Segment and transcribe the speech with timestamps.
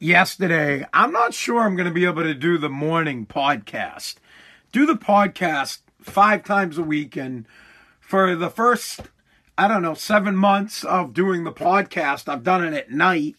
[0.00, 4.16] yesterday, I'm not sure I'm going to be able to do the morning podcast.
[4.72, 7.16] Do the podcast five times a week.
[7.16, 7.46] And
[8.00, 9.02] for the first,
[9.56, 13.36] I don't know, seven months of doing the podcast, I've done it at night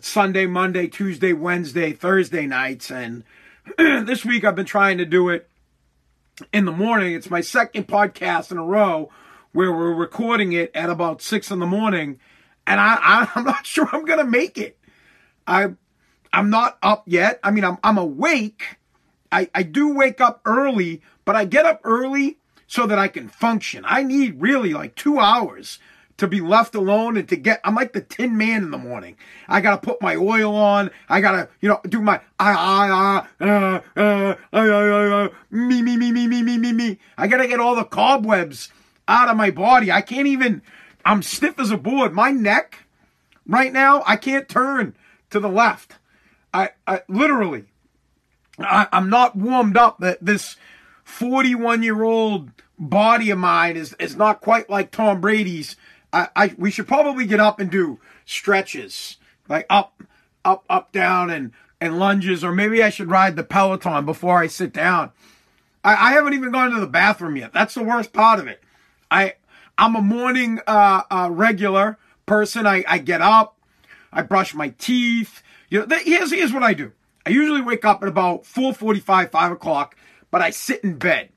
[0.00, 2.90] Sunday, Monday, Tuesday, Wednesday, Thursday nights.
[2.90, 3.24] And
[3.78, 5.48] this week I've been trying to do it
[6.52, 7.14] in the morning.
[7.14, 9.10] It's my second podcast in a row
[9.52, 12.18] where we're recording it at about six in the morning.
[12.66, 14.77] And I, I I'm not sure I'm gonna make it.
[15.48, 15.70] I
[16.32, 17.40] I'm not up yet.
[17.42, 18.76] I mean I'm I'm awake.
[19.32, 23.28] I, I do wake up early, but I get up early so that I can
[23.28, 23.84] function.
[23.86, 25.78] I need really like two hours
[26.16, 29.16] to be left alone and to get I'm like the tin man in the morning.
[29.48, 30.90] I gotta put my oil on.
[31.08, 32.56] I gotta, you know, do my ah
[32.90, 36.98] ah ah ah ah me me me me me me me me.
[37.16, 38.70] I gotta get all the cobwebs
[39.06, 39.90] out of my body.
[39.90, 40.62] I can't even
[41.04, 42.12] I'm stiff as a board.
[42.12, 42.84] My neck
[43.46, 44.94] right now, I can't turn
[45.30, 45.94] to the left.
[46.52, 47.66] I, I literally
[48.58, 50.56] I, I'm not warmed up that this
[51.04, 55.76] 41 year old body of mine is, is not quite like Tom Brady's
[56.12, 59.18] I, I we should probably get up and do stretches
[59.48, 60.02] like up,
[60.44, 64.46] up, up, down, and and lunges, or maybe I should ride the Peloton before I
[64.48, 65.12] sit down.
[65.84, 67.52] I, I haven't even gone to the bathroom yet.
[67.52, 68.62] That's the worst part of it.
[69.10, 69.34] I
[69.76, 72.66] I'm a morning uh, uh, regular person.
[72.66, 73.56] I, I get up,
[74.12, 75.42] I brush my teeth.
[75.68, 76.92] You know, here's here's what I do.
[77.26, 79.96] I usually wake up at about 4:45, 5 o'clock,
[80.30, 81.30] but I sit in bed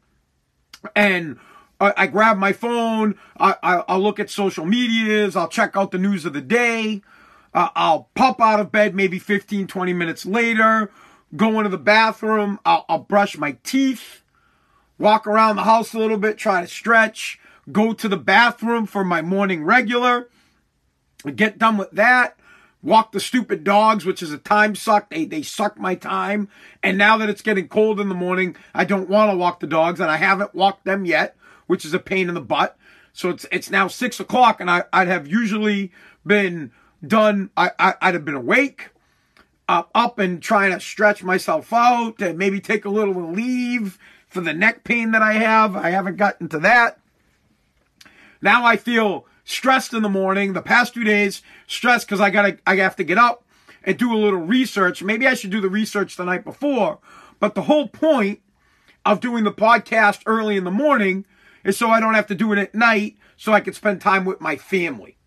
[0.95, 1.37] and
[1.79, 3.15] I, I grab my phone.
[3.37, 5.35] I, I, will look at social medias.
[5.35, 7.01] I'll check out the news of the day.
[7.53, 10.91] Uh, I'll pop out of bed maybe 15, 20 minutes later.
[11.35, 12.59] Go into the bathroom.
[12.65, 14.23] I'll, I'll brush my teeth.
[14.97, 16.37] Walk around the house a little bit.
[16.37, 17.39] Try to stretch.
[17.71, 20.29] Go to the bathroom for my morning regular.
[21.35, 22.37] Get done with that
[22.83, 25.09] walk the stupid dogs, which is a time suck.
[25.09, 26.49] They they suck my time.
[26.81, 29.67] And now that it's getting cold in the morning, I don't want to walk the
[29.67, 31.35] dogs, and I haven't walked them yet
[31.71, 32.77] which is a pain in the butt.
[33.13, 35.93] So it's it's now six o'clock, and I, I'd have usually
[36.27, 36.73] been
[37.07, 37.49] done.
[37.55, 38.89] I, I would have been awake,
[39.69, 44.41] uh, up and trying to stretch myself out, and maybe take a little Aleve for
[44.41, 45.77] the neck pain that I have.
[45.77, 46.99] I haven't gotten to that.
[48.41, 50.53] Now I feel stressed in the morning.
[50.53, 53.45] The past two days, stressed because I gotta I have to get up
[53.83, 55.03] and do a little research.
[55.03, 56.99] Maybe I should do the research the night before.
[57.39, 58.41] But the whole point
[59.05, 61.25] of doing the podcast early in the morning
[61.63, 64.25] is so I don't have to do it at night so I can spend time
[64.25, 65.17] with my family.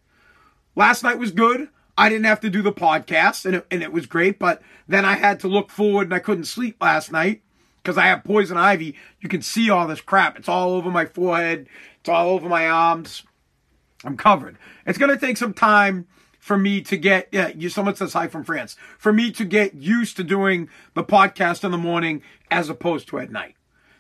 [0.77, 1.69] Last night was good.
[1.97, 5.05] I didn't have to do the podcast and it, and it was great, but then
[5.05, 7.43] I had to look forward and I couldn't sleep last night
[7.83, 8.97] because I have poison ivy.
[9.21, 10.39] You can see all this crap.
[10.39, 11.69] It's all over my forehead.
[12.01, 13.23] It's all over my arms.
[14.05, 14.59] I'm covered.
[14.87, 16.07] It's going to take some time
[16.39, 19.75] for me to get, yeah, you, someone says hi from France, for me to get
[19.75, 23.57] used to doing the podcast in the morning as opposed to at night.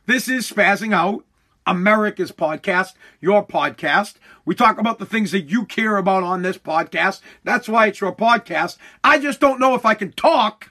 [0.06, 1.24] This is spazzing out.
[1.66, 2.92] America's podcast,
[3.22, 4.16] your podcast.
[4.44, 7.20] We talk about the things that you care about on this podcast.
[7.42, 8.76] That's why it's your podcast.
[9.02, 10.70] I just don't know if I can talk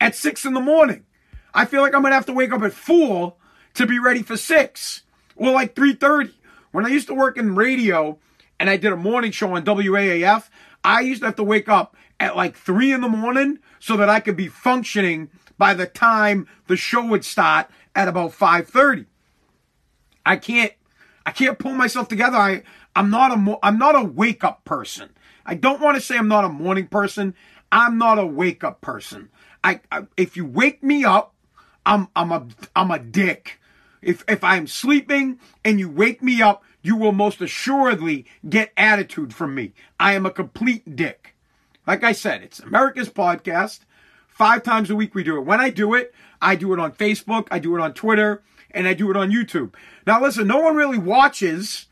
[0.00, 1.04] at six in the morning.
[1.52, 3.34] I feel like I'm gonna have to wake up at four
[3.74, 5.02] to be ready for six
[5.34, 6.32] or like 3.30.
[6.70, 8.18] When I used to work in radio
[8.58, 10.48] and I did a morning show on WAAF,
[10.84, 14.08] I used to have to wake up at like three in the morning so that
[14.08, 19.06] I could be functioning by the time the show would start at about 5.30.
[20.24, 20.72] I can't
[21.24, 22.36] I can't pull myself together.
[22.36, 22.62] I
[22.94, 25.10] I'm not a I'm not a wake up person.
[25.44, 27.34] I don't want to say I'm not a morning person.
[27.70, 29.30] I'm not a wake up person.
[29.62, 31.34] I, I if you wake me up,
[31.84, 33.60] I'm I'm a I'm a dick.
[34.02, 39.34] If if I'm sleeping and you wake me up, you will most assuredly get attitude
[39.34, 39.72] from me.
[39.98, 41.34] I am a complete dick.
[41.84, 43.80] Like I said, it's America's podcast.
[44.28, 45.44] Five times a week we do it.
[45.44, 48.86] When I do it, I do it on Facebook, I do it on Twitter, and
[48.86, 49.74] I do it on YouTube.
[50.06, 51.86] Now, listen, no one really watches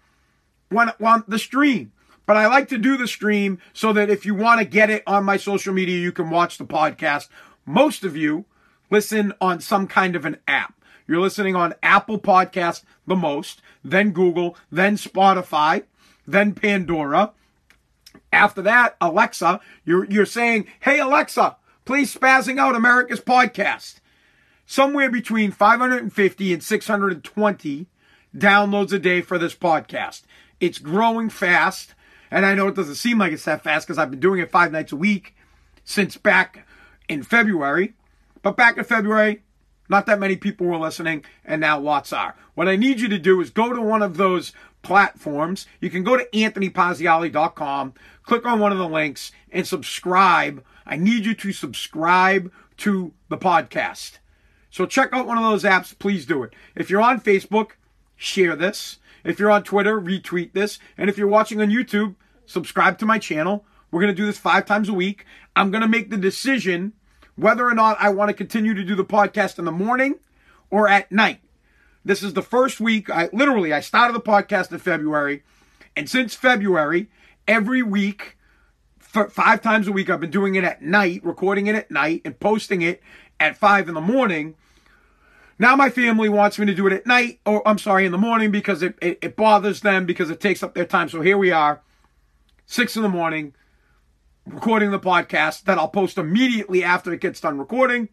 [0.68, 1.90] when, on the stream,
[2.24, 5.02] but I like to do the stream so that if you want to get it
[5.08, 7.28] on my social media, you can watch the podcast.
[7.66, 8.44] Most of you
[8.90, 10.74] listen on some kind of an app.
[11.06, 15.84] You're listening on Apple Podcast the most, then Google, then Spotify,
[16.26, 17.32] then Pandora.
[18.32, 24.00] After that, Alexa, you're, you're saying, Hey, Alexa, please spazzing out America's podcast.
[24.66, 27.86] Somewhere between 550 and 620
[28.34, 30.22] downloads a day for this podcast.
[30.58, 31.94] It's growing fast.
[32.30, 34.50] And I know it doesn't seem like it's that fast because I've been doing it
[34.50, 35.36] five nights a week
[35.84, 36.66] since back
[37.08, 37.92] in February.
[38.42, 39.43] But back in February,
[39.88, 42.34] not that many people were listening, and now lots are.
[42.54, 44.52] What I need you to do is go to one of those
[44.82, 45.66] platforms.
[45.80, 50.64] You can go to anthonypazziali.com, click on one of the links, and subscribe.
[50.86, 54.18] I need you to subscribe to the podcast.
[54.70, 55.96] So check out one of those apps.
[55.98, 56.52] Please do it.
[56.74, 57.72] If you're on Facebook,
[58.16, 58.98] share this.
[59.22, 60.78] If you're on Twitter, retweet this.
[60.98, 62.16] And if you're watching on YouTube,
[62.46, 63.64] subscribe to my channel.
[63.90, 65.24] We're going to do this five times a week.
[65.54, 66.92] I'm going to make the decision
[67.36, 70.16] whether or not I want to continue to do the podcast in the morning
[70.70, 71.40] or at night.
[72.04, 73.08] This is the first week.
[73.10, 75.42] I literally I started the podcast in February,
[75.96, 77.08] and since February,
[77.48, 78.36] every week,
[78.98, 82.38] five times a week, I've been doing it at night, recording it at night, and
[82.38, 83.02] posting it
[83.40, 84.54] at five in the morning.
[85.58, 88.18] Now my family wants me to do it at night, or I'm sorry, in the
[88.18, 91.08] morning because it, it, it bothers them because it takes up their time.
[91.08, 91.80] So here we are,
[92.66, 93.54] six in the morning,
[94.46, 98.08] recording the podcast that I'll post immediately after it gets done recording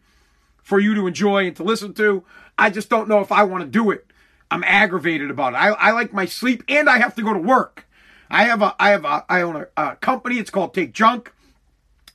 [0.62, 2.24] for you to enjoy and to listen to.
[2.56, 4.06] I just don't know if I want to do it.
[4.50, 5.56] I'm aggravated about it.
[5.56, 7.86] I, I like my sleep and I have to go to work.
[8.30, 10.38] I have a I have a I own a, a company.
[10.38, 11.32] It's called Take Junk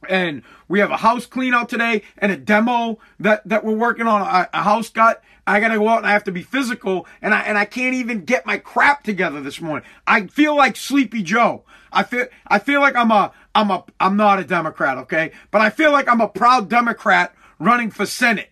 [0.07, 4.07] and we have a house clean out today and a demo that, that we're working
[4.07, 5.23] on a, a, house gut.
[5.45, 7.95] I gotta go out and I have to be physical and I, and I can't
[7.95, 9.87] even get my crap together this morning.
[10.05, 11.63] I feel like Sleepy Joe.
[11.91, 15.31] I feel, I feel like I'm a, I'm a, I'm not a Democrat, okay?
[15.49, 18.51] But I feel like I'm a proud Democrat running for Senate.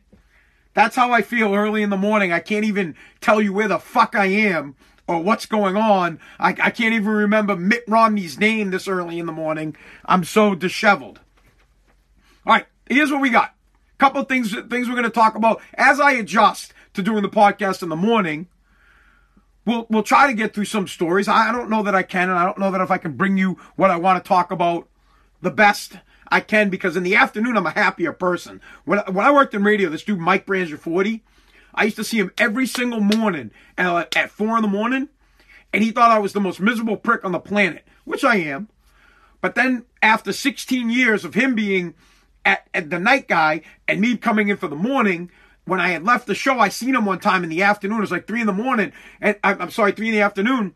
[0.74, 2.32] That's how I feel early in the morning.
[2.32, 4.76] I can't even tell you where the fuck I am
[5.08, 6.20] or what's going on.
[6.40, 9.76] I, I can't even remember Mitt Romney's name this early in the morning.
[10.06, 11.20] I'm so disheveled.
[12.48, 13.54] All right, here's what we got.
[13.94, 17.22] A couple of things things we're going to talk about as I adjust to doing
[17.22, 18.48] the podcast in the morning.
[19.66, 21.28] We'll we'll try to get through some stories.
[21.28, 23.38] I don't know that I can, and I don't know that if I can bring
[23.38, 24.90] you what I want to talk about
[25.46, 25.94] the best
[26.28, 28.60] I can because in the afternoon I'm a happier person.
[28.84, 31.24] When when I worked in radio, this dude Mike Branger 40,
[31.74, 35.08] I used to see him every single morning at, at four in the morning,
[35.72, 38.70] and he thought I was the most miserable prick on the planet, which I am.
[39.40, 41.94] But then after 16 years of him being
[42.46, 45.32] at, at the night guy and me coming in for the morning.
[45.66, 47.98] When I had left the show, I seen him one time in the afternoon.
[47.98, 50.76] It was like three in the morning, and I'm sorry, three in the afternoon.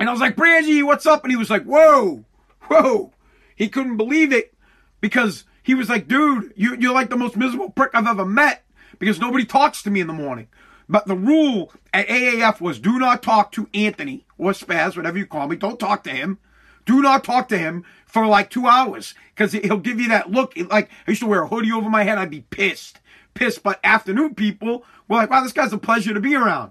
[0.00, 1.22] And I was like, Brandy, what's up?
[1.22, 2.24] And he was like, whoa,
[2.62, 3.12] whoa.
[3.58, 4.54] He couldn't believe it
[5.00, 8.64] because he was like, dude, you, you're like the most miserable prick I've ever met
[9.00, 10.46] because nobody talks to me in the morning.
[10.88, 15.26] But the rule at AAF was do not talk to Anthony or Spaz, whatever you
[15.26, 15.56] call me.
[15.56, 16.38] Don't talk to him.
[16.86, 20.56] Do not talk to him for like two hours because he'll give you that look.
[20.56, 22.16] Like I used to wear a hoodie over my head.
[22.16, 23.00] I'd be pissed,
[23.34, 23.64] pissed.
[23.64, 26.70] But afternoon people were like, wow, this guy's a pleasure to be around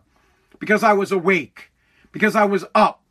[0.58, 1.70] because I was awake,
[2.14, 3.04] because I was up.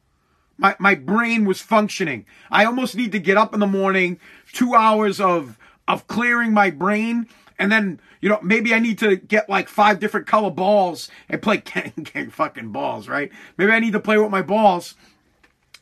[0.59, 2.25] My, my brain was functioning.
[2.51, 4.19] I almost need to get up in the morning,
[4.53, 7.29] two hours of, of clearing my brain.
[7.59, 11.43] And then, you know, maybe I need to get like five different color balls and
[11.43, 11.59] play
[12.05, 13.31] gang fucking balls, right?
[13.57, 14.95] Maybe I need to play with my balls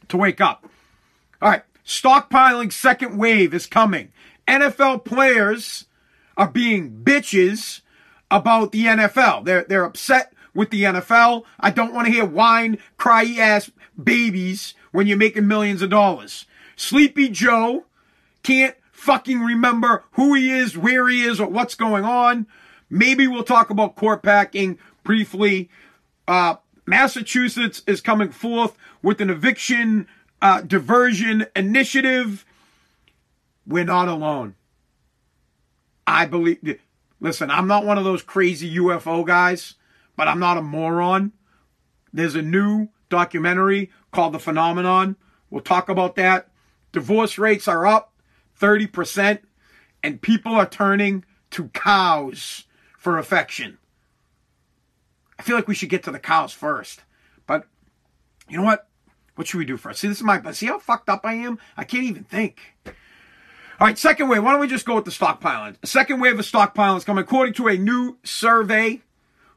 [0.08, 0.68] to wake up.
[1.40, 1.62] All right.
[1.86, 4.10] Stockpiling second wave is coming.
[4.48, 5.86] NFL players
[6.36, 7.82] are being bitches
[8.30, 9.44] about the NFL.
[9.44, 11.44] They're, they're upset with the NFL.
[11.58, 13.70] I don't want to hear whine, cry ass
[14.02, 16.46] babies when you're making millions of dollars.
[16.76, 17.84] Sleepy Joe
[18.42, 22.46] can't fucking remember who he is, where he is, or what's going on.
[22.88, 25.68] Maybe we'll talk about court packing briefly.
[26.26, 26.56] Uh,
[26.86, 30.06] Massachusetts is coming forth with an eviction
[30.40, 32.44] uh, diversion initiative.
[33.66, 34.54] We're not alone.
[36.06, 36.78] I believe.
[37.20, 39.74] Listen, I'm not one of those crazy UFO guys,
[40.16, 41.32] but I'm not a moron.
[42.12, 45.16] There's a new documentary called The Phenomenon.
[45.50, 46.48] We'll talk about that.
[46.92, 48.12] Divorce rates are up
[48.60, 49.40] 30%,
[50.02, 52.64] and people are turning to cows
[52.98, 53.78] for affection.
[55.38, 57.02] I feel like we should get to the cows first.
[57.46, 57.66] But
[58.48, 58.88] you know what?
[59.34, 60.00] What should we do first?
[60.00, 61.58] See, this is my, see how fucked up I am?
[61.76, 62.58] I can't even think.
[63.80, 64.44] All right, second wave.
[64.44, 65.76] Why don't we just go with the stockpiling?
[65.82, 67.24] A second wave of stockpiling is coming.
[67.24, 69.02] According to a new survey,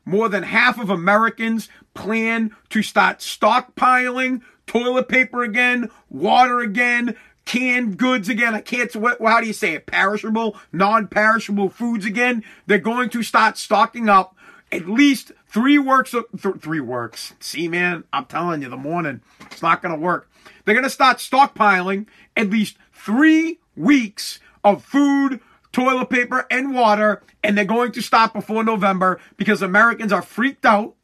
[0.07, 7.97] more than half of Americans plan to start stockpiling toilet paper again, water again, canned
[7.97, 8.55] goods again.
[8.55, 9.85] I can't, what, how do you say it?
[9.85, 12.43] Perishable, non-perishable foods again.
[12.65, 14.35] They're going to start stocking up
[14.71, 17.33] at least three works of th- three works.
[17.39, 19.21] See, man, I'm telling you, the morning
[19.51, 20.29] it's not going to work.
[20.63, 25.39] They're going to start stockpiling at least three weeks of food,
[25.77, 30.65] toilet paper, and water, and they're going to stop before November because Americans are freaked
[30.65, 30.95] out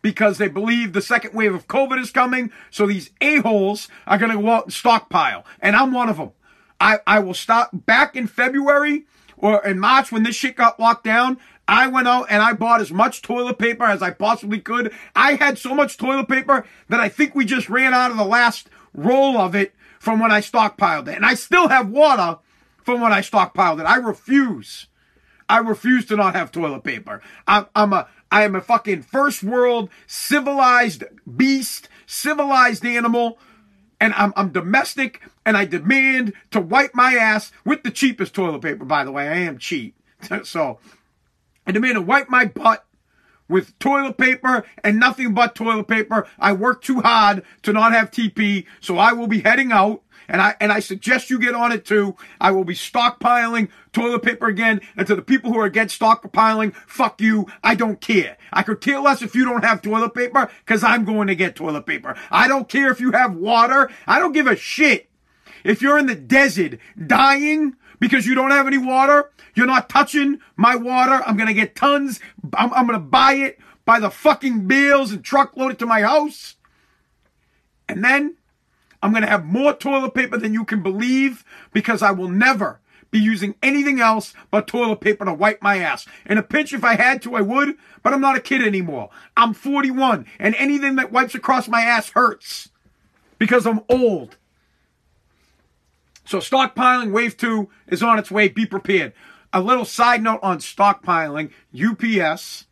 [0.00, 2.50] because they believe the second wave of COVID is coming.
[2.70, 5.44] So these a-holes are going to go out and stockpile.
[5.60, 6.32] And I'm one of them.
[6.80, 9.04] I, I will stop back in February
[9.36, 11.36] or in March when this shit got locked down.
[11.68, 14.90] I went out and I bought as much toilet paper as I possibly could.
[15.14, 18.24] I had so much toilet paper that I think we just ran out of the
[18.24, 21.16] last roll of it from when I stockpiled it.
[21.16, 22.38] And I still have water
[22.84, 23.84] from when I stockpiled it.
[23.84, 24.86] I refuse.
[25.48, 27.20] I refuse to not have toilet paper.
[27.46, 31.04] I'm, I'm a, I am a fucking first world civilized
[31.36, 33.38] beast, civilized animal,
[34.00, 38.62] and I'm, I'm domestic, and I demand to wipe my ass with the cheapest toilet
[38.62, 39.28] paper, by the way.
[39.28, 39.96] I am cheap.
[40.44, 40.78] so,
[41.66, 42.84] I demand to wipe my butt
[43.48, 46.26] with toilet paper and nothing but toilet paper.
[46.38, 50.40] I work too hard to not have TP, so I will be heading out and
[50.40, 52.16] I and I suggest you get on it too.
[52.40, 54.80] I will be stockpiling toilet paper again.
[54.96, 57.46] And to the people who are against stockpiling, fuck you.
[57.62, 58.36] I don't care.
[58.52, 61.56] I could care less if you don't have toilet paper because I'm going to get
[61.56, 62.16] toilet paper.
[62.30, 63.90] I don't care if you have water.
[64.06, 65.08] I don't give a shit.
[65.64, 70.40] If you're in the desert dying because you don't have any water, you're not touching
[70.56, 71.22] my water.
[71.24, 72.20] I'm going to get tons.
[72.54, 76.02] I'm, I'm going to buy it by the fucking bills and truckload it to my
[76.02, 76.56] house.
[77.88, 78.36] And then
[79.02, 82.80] I'm going to have more toilet paper than you can believe because I will never
[83.10, 86.06] be using anything else but toilet paper to wipe my ass.
[86.24, 89.10] In a pinch, if I had to, I would, but I'm not a kid anymore.
[89.36, 92.70] I'm 41, and anything that wipes across my ass hurts
[93.38, 94.36] because I'm old.
[96.24, 98.48] So stockpiling wave two is on its way.
[98.48, 99.12] Be prepared.
[99.52, 102.66] A little side note on stockpiling: UPS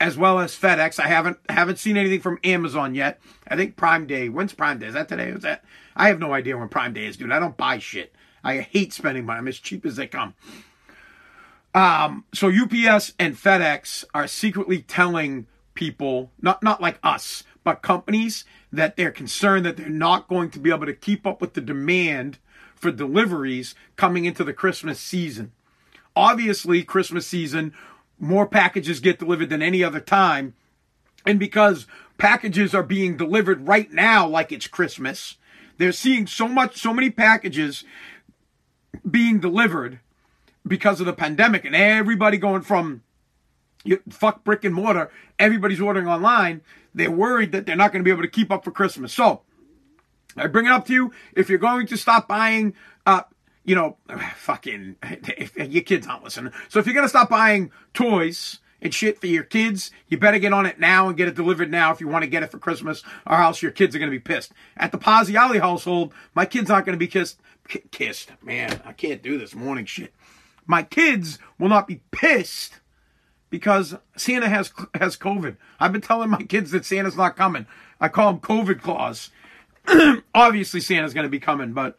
[0.00, 1.00] as well as FedEx.
[1.00, 3.20] I haven't haven't seen anything from Amazon yet.
[3.48, 4.28] I think Prime Day.
[4.28, 4.86] When's Prime Day?
[4.86, 5.28] Is that today?
[5.30, 5.64] Is that?
[5.94, 7.32] I have no idea when Prime Day is, dude.
[7.32, 8.14] I don't buy shit.
[8.44, 9.38] I hate spending money.
[9.38, 10.34] I'm as cheap as they come.
[11.74, 18.44] Um, so UPS and FedEx are secretly telling people, not not like us, but companies,
[18.72, 21.60] that they're concerned that they're not going to be able to keep up with the
[21.60, 22.38] demand
[22.74, 25.52] for deliveries coming into the Christmas season.
[26.14, 27.74] Obviously, Christmas season
[28.18, 30.54] more packages get delivered than any other time.
[31.26, 31.86] And because
[32.18, 35.36] packages are being delivered right now like it's Christmas,
[35.78, 37.84] they're seeing so much, so many packages
[39.08, 40.00] being delivered
[40.66, 43.02] because of the pandemic and everybody going from
[44.10, 46.62] fuck brick and mortar, everybody's ordering online.
[46.94, 49.12] They're worried that they're not going to be able to keep up for Christmas.
[49.12, 49.42] So
[50.36, 51.12] I bring it up to you.
[51.34, 53.22] If you're going to stop buying uh,
[53.66, 53.96] you know,
[54.36, 54.96] fucking,
[55.56, 56.52] your kids aren't listening.
[56.68, 60.38] So if you're going to stop buying toys and shit for your kids, you better
[60.38, 62.50] get on it now and get it delivered now if you want to get it
[62.52, 64.52] for Christmas, or else your kids are going to be pissed.
[64.76, 67.40] At the Pazziali household, my kids aren't going to be kissed.
[67.90, 68.30] Kissed.
[68.40, 70.14] Man, I can't do this morning shit.
[70.64, 72.78] My kids will not be pissed
[73.50, 75.56] because Santa has has COVID.
[75.80, 77.66] I've been telling my kids that Santa's not coming.
[78.00, 79.30] I call them COVID Claus.
[80.34, 81.98] Obviously, Santa's going to be coming, but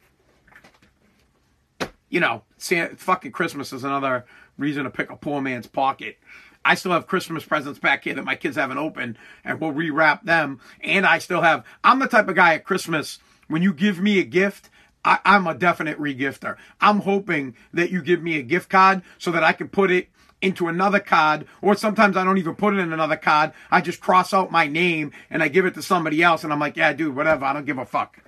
[2.10, 4.26] you know, fucking Christmas is another
[4.58, 6.18] reason to pick a poor man's pocket.
[6.64, 10.24] I still have Christmas presents back here that my kids haven't opened, and we'll rewrap
[10.24, 10.60] them.
[10.82, 11.66] And I still have.
[11.84, 14.70] I'm the type of guy at Christmas when you give me a gift.
[15.06, 16.58] I, I'm a definite regifter.
[16.82, 20.10] I'm hoping that you give me a gift card so that I can put it
[20.42, 23.54] into another card, or sometimes I don't even put it in another card.
[23.72, 26.60] I just cross out my name and I give it to somebody else, and I'm
[26.60, 27.46] like, yeah, dude, whatever.
[27.46, 28.22] I don't give a fuck.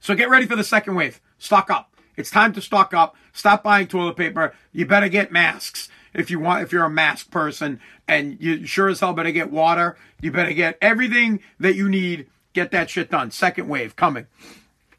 [0.00, 1.20] So get ready for the second wave.
[1.38, 1.94] Stock up.
[2.18, 3.14] It's time to stock up.
[3.32, 4.52] Stop buying toilet paper.
[4.72, 8.88] You better get masks if you want if you're a mask person and you sure
[8.88, 9.96] as hell better get water.
[10.20, 12.26] You better get everything that you need.
[12.54, 13.30] Get that shit done.
[13.30, 14.26] Second wave coming.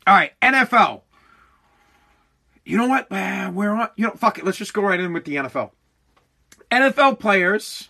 [0.07, 1.01] All right, NFL.
[2.63, 3.11] You know what?
[3.11, 3.89] We're on.
[3.97, 4.45] You know, fuck it.
[4.45, 5.71] Let's just go right in with the NFL.
[6.71, 7.89] NFL players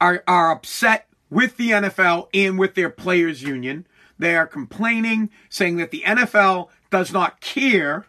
[0.00, 3.86] are are upset with the NFL and with their players union.
[4.18, 8.06] They are complaining, saying that the NFL does not care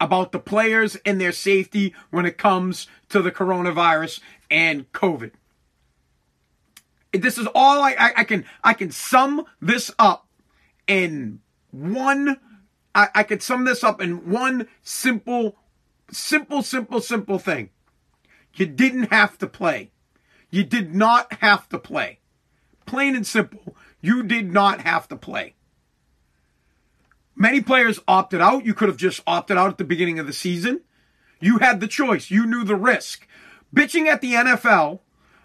[0.00, 5.32] about the players and their safety when it comes to the coronavirus and COVID.
[7.12, 10.26] This is all I, I, I can I can sum this up
[10.86, 12.38] in one
[12.94, 15.56] I, I could sum this up in one simple,
[16.10, 17.70] simple, simple, simple thing.
[18.54, 19.90] You didn't have to play.
[20.50, 22.20] You did not have to play.
[22.86, 23.76] Plain and simple.
[24.00, 25.54] You did not have to play.
[27.36, 28.64] Many players opted out.
[28.64, 30.80] You could have just opted out at the beginning of the season.
[31.38, 32.30] You had the choice.
[32.30, 33.28] You knew the risk.
[33.74, 35.00] Bitching at the NFL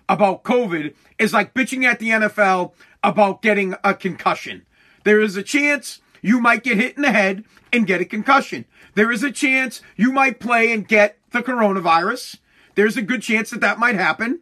[0.07, 2.71] about COVID is like bitching at the NFL
[3.03, 4.65] about getting a concussion.
[5.03, 7.43] There is a chance you might get hit in the head
[7.74, 8.65] and get a concussion.
[8.95, 12.38] There is a chance you might play and get the coronavirus.
[12.75, 14.41] There's a good chance that that might happen.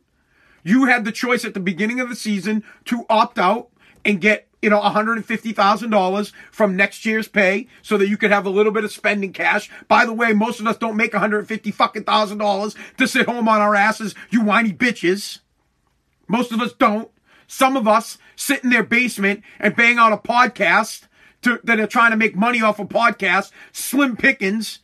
[0.64, 3.70] You had the choice at the beginning of the season to opt out
[4.04, 8.50] and get, you know, $150,000 from next year's pay so that you could have a
[8.50, 9.70] little bit of spending cash.
[9.88, 13.48] By the way, most of us don't make 150 fucking thousand dollars to sit home
[13.48, 15.40] on our asses, you whiny bitches.
[16.28, 17.10] Most of us don't.
[17.48, 21.08] Some of us sit in their basement and bang out a podcast
[21.42, 24.80] to, that are trying to make money off a podcast, slim pickings.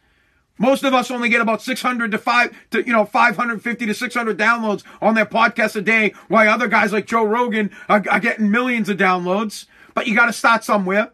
[0.58, 4.38] Most of us only get about 600 to 5 to you know 550 to 600
[4.38, 8.50] downloads on their podcast a day, while other guys like Joe Rogan are, are getting
[8.50, 9.66] millions of downloads.
[9.94, 11.12] But you got to start somewhere.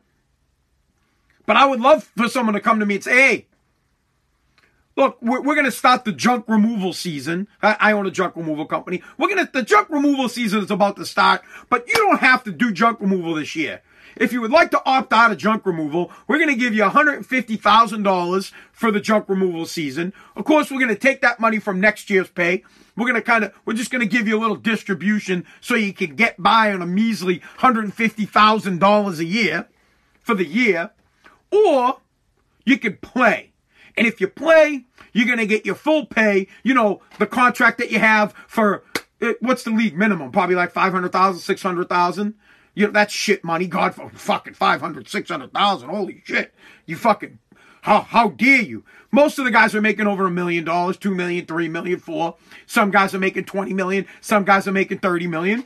[1.46, 3.48] But I would love for someone to come to me and say, "Hey,
[4.96, 7.48] look, we're, we're going to start the junk removal season.
[7.64, 9.02] I, I, own a junk removal company.
[9.18, 12.44] We're going to the junk removal season is about to start, but you don't have
[12.44, 13.82] to do junk removal this year."
[14.16, 16.84] If you would like to opt out of junk removal, we're going to give you
[16.84, 20.14] $150,000 for the junk removal season.
[20.36, 22.64] Of course, we're going to take that money from next year's pay.
[22.96, 25.76] We're going to kind of, we're just going to give you a little distribution so
[25.76, 29.68] you can get by on a measly $150,000 a year
[30.20, 30.92] for the year.
[31.52, 32.00] Or
[32.66, 33.52] you could play.
[33.98, 37.78] And if you play, you're going to get your full pay, you know, the contract
[37.80, 38.84] that you have for,
[39.22, 40.32] eh, what's the league minimum?
[40.32, 42.34] Probably like 500,000, 600,000.
[42.74, 43.68] You know, that's shit money.
[43.68, 45.90] God, fucking 500, 600,000.
[45.90, 46.54] Holy shit.
[46.86, 47.40] You fucking,
[47.82, 48.86] how, how dare you?
[49.12, 52.36] Most of the guys are making over a million dollars, two million, three million, four.
[52.66, 54.06] Some guys are making 20 million.
[54.22, 55.66] Some guys are making 30 million.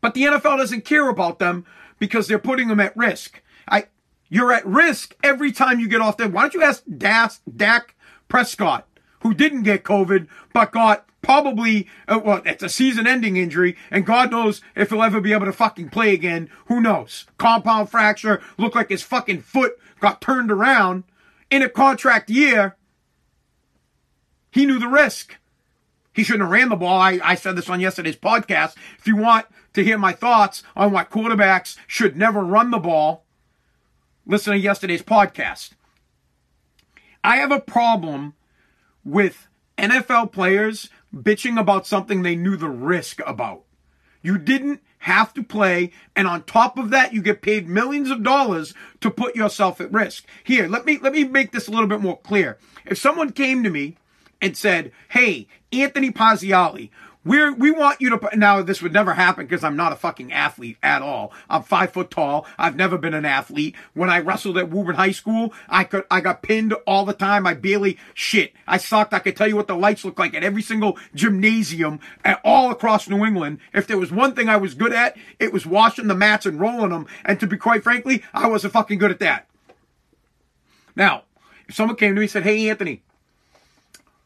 [0.00, 1.66] But the NFL doesn't care about them
[1.98, 3.42] because they're putting them at risk.
[3.68, 3.86] I,
[4.28, 6.28] you're at risk every time you get off there.
[6.28, 7.94] Why don't you ask Das, Dak
[8.28, 8.85] Prescott,
[9.20, 14.06] who didn't get COVID, but got probably, uh, well, it's a season ending injury, and
[14.06, 16.48] God knows if he'll ever be able to fucking play again.
[16.66, 17.26] Who knows?
[17.36, 21.02] Compound fracture, looked like his fucking foot got turned around.
[21.50, 22.76] In a contract year,
[24.52, 25.36] he knew the risk.
[26.12, 27.00] He shouldn't have ran the ball.
[27.00, 28.74] I, I said this on yesterday's podcast.
[28.98, 33.24] If you want to hear my thoughts on why quarterbacks should never run the ball,
[34.24, 35.72] listen to yesterday's podcast.
[37.22, 38.34] I have a problem
[39.06, 39.46] with
[39.78, 43.62] NFL players bitching about something they knew the risk about.
[44.20, 48.24] You didn't have to play, and on top of that, you get paid millions of
[48.24, 50.26] dollars to put yourself at risk.
[50.42, 52.58] Here, let me let me make this a little bit more clear.
[52.84, 53.96] If someone came to me
[54.42, 56.90] and said, "Hey, Anthony Pazziali,
[57.26, 60.32] we're, we want you to, now this would never happen because I'm not a fucking
[60.32, 61.32] athlete at all.
[61.50, 62.46] I'm five foot tall.
[62.56, 63.74] I've never been an athlete.
[63.94, 67.44] When I wrestled at Woburn High School, I could, I got pinned all the time.
[67.44, 68.52] I barely, shit.
[68.68, 69.12] I sucked.
[69.12, 72.70] I could tell you what the lights look like at every single gymnasium at all
[72.70, 73.58] across New England.
[73.74, 76.60] If there was one thing I was good at, it was washing the mats and
[76.60, 77.08] rolling them.
[77.24, 79.48] And to be quite frankly, I wasn't fucking good at that.
[80.94, 81.24] Now,
[81.68, 83.02] if someone came to me and said, Hey, Anthony,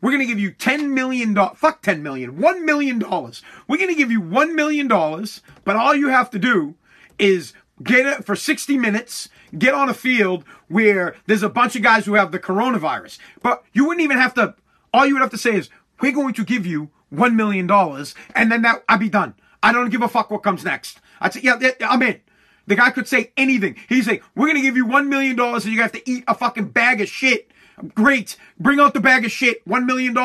[0.00, 1.34] we're going to give you $10 million.
[1.34, 2.36] Fuck $10 million.
[2.38, 3.00] $1 million.
[3.00, 6.74] We're going to give you $1 million, but all you have to do
[7.18, 11.82] is get it for 60 minutes, get on a field where there's a bunch of
[11.82, 13.18] guys who have the coronavirus.
[13.42, 14.54] But you wouldn't even have to,
[14.92, 15.68] all you would have to say is,
[16.00, 19.34] we're going to give you $1 million, and then that, I'd be done.
[19.62, 21.00] I don't give a fuck what comes next.
[21.20, 22.20] I'd say, yeah, I'm in.
[22.66, 23.76] The guy could say anything.
[23.88, 26.34] He'd say, we're going to give you $1 million and you have to eat a
[26.34, 27.50] fucking bag of shit
[27.94, 28.36] Great.
[28.58, 29.66] Bring out the bag of shit.
[29.66, 30.16] $1 million.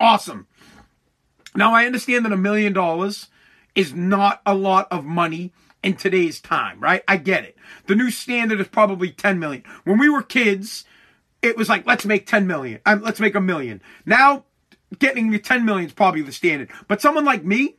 [0.00, 0.46] Awesome.
[1.54, 3.28] Now, I understand that a million dollars
[3.74, 5.52] is not a lot of money
[5.82, 7.02] in today's time, right?
[7.06, 7.56] I get it.
[7.86, 9.62] The new standard is probably 10 million.
[9.84, 10.84] When we were kids,
[11.42, 12.80] it was like, let's make 10 million.
[12.86, 13.82] Um, let's make a million.
[14.06, 14.44] Now,
[14.98, 16.70] getting the 10 million is probably the standard.
[16.88, 17.76] But someone like me,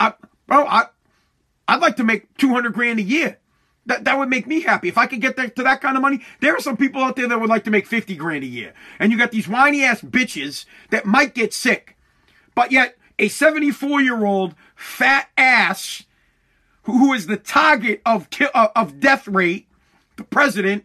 [0.00, 0.14] I,
[0.46, 0.86] bro, I,
[1.68, 3.38] I'd like to make 200 grand a year.
[3.86, 4.88] That, that would make me happy.
[4.88, 7.28] If I could get to that kind of money, there are some people out there
[7.28, 8.72] that would like to make 50 grand a year.
[8.98, 11.96] And you got these whiny ass bitches that might get sick.
[12.54, 16.04] But yet, a 74 year old fat ass
[16.84, 19.66] who is the target of, uh, of death rate,
[20.16, 20.84] the president,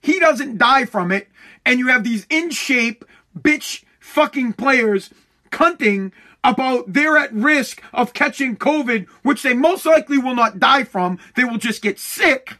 [0.00, 1.28] he doesn't die from it.
[1.64, 3.04] And you have these in shape
[3.38, 5.10] bitch fucking players
[5.50, 6.12] cunting
[6.46, 11.18] about they're at risk of catching COVID, which they most likely will not die from.
[11.34, 12.58] They will just get sick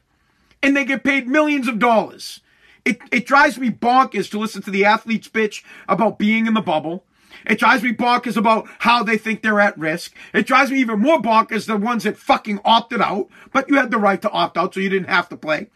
[0.63, 2.41] and they get paid millions of dollars.
[2.85, 6.61] It, it drives me bonkers to listen to the athletes bitch about being in the
[6.61, 7.05] bubble.
[7.47, 10.13] It drives me bonkers about how they think they're at risk.
[10.35, 13.93] It drives me even more bonkers the ones that fucking opted out, but you had
[13.93, 15.69] the right to opt out so you didn't have to play.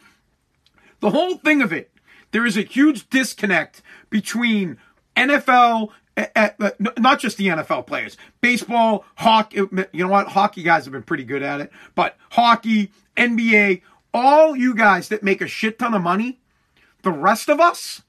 [0.98, 1.92] The whole thing of it,
[2.32, 4.78] there is a huge disconnect between
[5.16, 9.56] NFL Eh, eh, eh, at, at, not just the NFL players, baseball, hockey.
[9.56, 10.28] You know what?
[10.28, 15.22] Hockey guys have been pretty good at it, but hockey, NBA, all you guys that
[15.22, 16.40] make a shit ton of money,
[17.02, 18.02] the rest of us,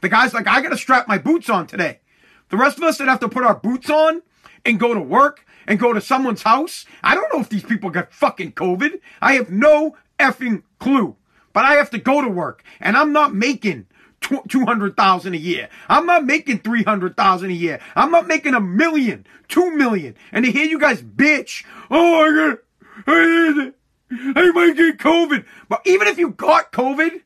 [0.00, 2.00] the guys like I got to strap my boots on today.
[2.48, 4.22] The rest of us that have to put our boots on
[4.64, 6.86] and go to work and go to someone's house.
[7.02, 9.00] I don't know if these people got fucking COVID.
[9.20, 11.16] I have no effing clue.
[11.52, 13.86] But I have to go to work and I'm not making
[14.20, 15.68] 200,000 a year.
[15.88, 17.80] I'm not making 300,000 a year.
[17.94, 20.16] I'm not making a million, two million.
[20.32, 22.58] And to hear you guys bitch, oh, got
[23.06, 23.72] I,
[24.10, 25.44] I might get COVID.
[25.68, 27.22] But even if you got COVID,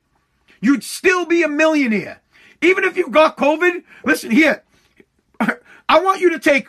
[0.60, 2.20] you'd still be a millionaire.
[2.60, 4.62] Even if you got COVID, listen here.
[5.40, 6.68] I want you to take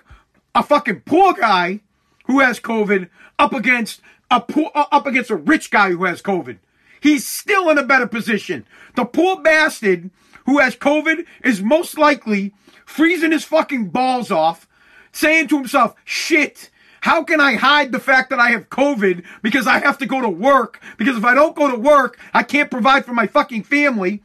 [0.55, 1.81] a fucking poor guy
[2.25, 6.57] who has COVID up against a poor, up against a rich guy who has COVID.
[7.03, 8.65] He's still in a better position.
[8.95, 10.09] The poor bastard
[10.45, 12.53] who has COVID is most likely
[12.85, 14.69] freezing his fucking balls off,
[15.11, 16.69] saying to himself, shit,
[17.01, 20.21] how can I hide the fact that I have COVID because I have to go
[20.21, 20.81] to work?
[20.97, 24.23] Because if I don't go to work, I can't provide for my fucking family.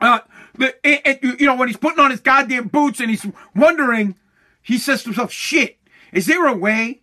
[0.00, 0.20] Uh,
[0.84, 3.26] you know, when he's putting on his goddamn boots and he's
[3.56, 4.14] wondering,
[4.62, 5.78] he says to himself, shit,
[6.12, 7.00] is there a way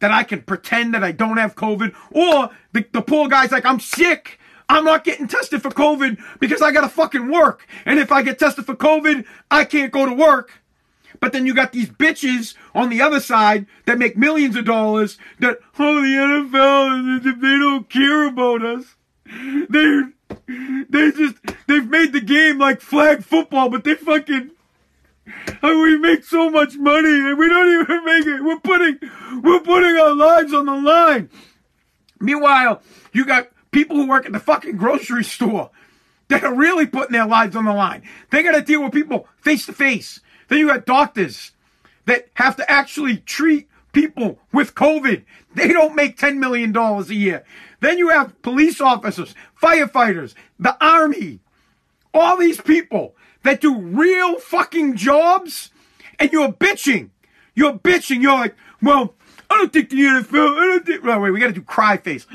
[0.00, 1.94] that I can pretend that I don't have COVID?
[2.10, 4.38] Or the, the poor guy's like, I'm sick.
[4.68, 7.66] I'm not getting tested for COVID because I gotta fucking work.
[7.84, 10.62] And if I get tested for COVID, I can't go to work.
[11.20, 15.18] But then you got these bitches on the other side that make millions of dollars
[15.38, 18.96] that, oh, the NFL, they don't care about us.
[19.24, 20.02] They,
[20.90, 24.50] they just, they've made the game like flag football, but they fucking,
[25.26, 28.44] and we make so much money and we don't even make it.
[28.44, 28.98] We're putting,
[29.42, 31.30] we're putting our lives on the line.
[32.20, 32.82] Meanwhile,
[33.12, 35.70] you got people who work at the fucking grocery store
[36.28, 38.02] that are really putting their lives on the line.
[38.30, 40.20] They got to deal with people face to face.
[40.48, 41.52] Then you got doctors
[42.06, 45.24] that have to actually treat people with COVID.
[45.54, 47.44] They don't make $10 million a year.
[47.80, 51.40] Then you have police officers, firefighters, the army,
[52.12, 55.70] all these people that do real fucking jobs
[56.18, 57.10] and you're bitching.
[57.54, 58.20] You're bitching.
[58.20, 59.14] You're like, well,
[59.48, 62.26] I don't think the NFL, I don't think, wait, we got to do cry face.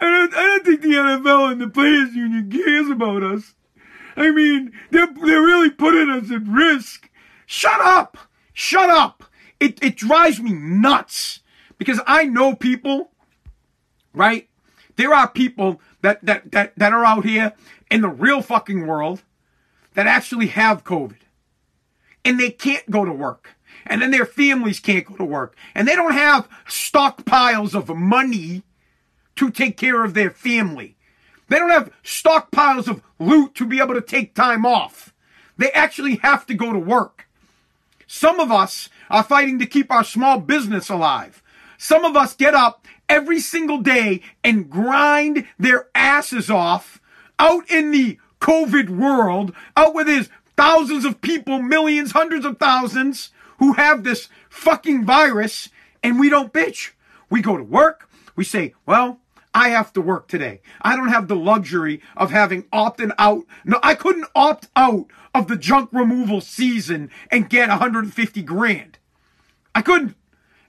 [0.00, 3.54] I don't, I don't think the NFL and the players union cares about us.
[4.16, 7.10] I mean, they're, they're really putting us at risk.
[7.44, 8.18] Shut up!
[8.52, 9.24] Shut up!
[9.60, 11.40] It, it drives me nuts
[11.78, 13.10] because I know people,
[14.14, 14.48] right?
[14.96, 17.52] There are people that, that, that, that are out here
[17.90, 19.22] in the real fucking world
[19.96, 21.16] that actually have COVID
[22.24, 23.56] and they can't go to work.
[23.86, 25.56] And then their families can't go to work.
[25.74, 28.62] And they don't have stockpiles of money
[29.36, 30.96] to take care of their family.
[31.48, 35.14] They don't have stockpiles of loot to be able to take time off.
[35.56, 37.26] They actually have to go to work.
[38.06, 41.42] Some of us are fighting to keep our small business alive.
[41.78, 47.00] Some of us get up every single day and grind their asses off
[47.38, 53.30] out in the COVID world, out with his thousands of people, millions, hundreds of thousands
[53.58, 55.68] who have this fucking virus,
[56.02, 56.90] and we don't bitch.
[57.30, 58.08] We go to work.
[58.34, 59.20] We say, well,
[59.54, 60.60] I have to work today.
[60.82, 63.44] I don't have the luxury of having opted out.
[63.64, 68.98] No, I couldn't opt out of the junk removal season and get 150 grand.
[69.74, 70.14] I couldn't.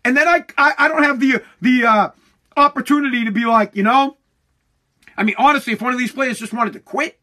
[0.05, 2.09] And then I, I, I don't have the, the, uh,
[2.57, 4.17] opportunity to be like, you know,
[5.15, 7.19] I mean, honestly, if one of these players just wanted to quit,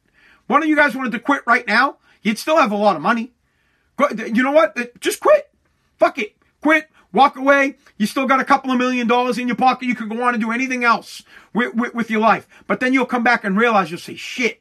[0.47, 3.03] one of you guys wanted to quit right now, you'd still have a lot of
[3.03, 3.33] money.
[4.17, 5.01] You know what?
[5.01, 5.51] Just quit.
[5.99, 6.37] Fuck it.
[6.61, 6.89] Quit.
[7.13, 7.77] Walk away.
[7.97, 9.87] You still got a couple of million dollars in your pocket.
[9.87, 12.49] You could go on and do anything else with, with, with your life.
[12.67, 14.61] But then you'll come back and realize you'll say, shit.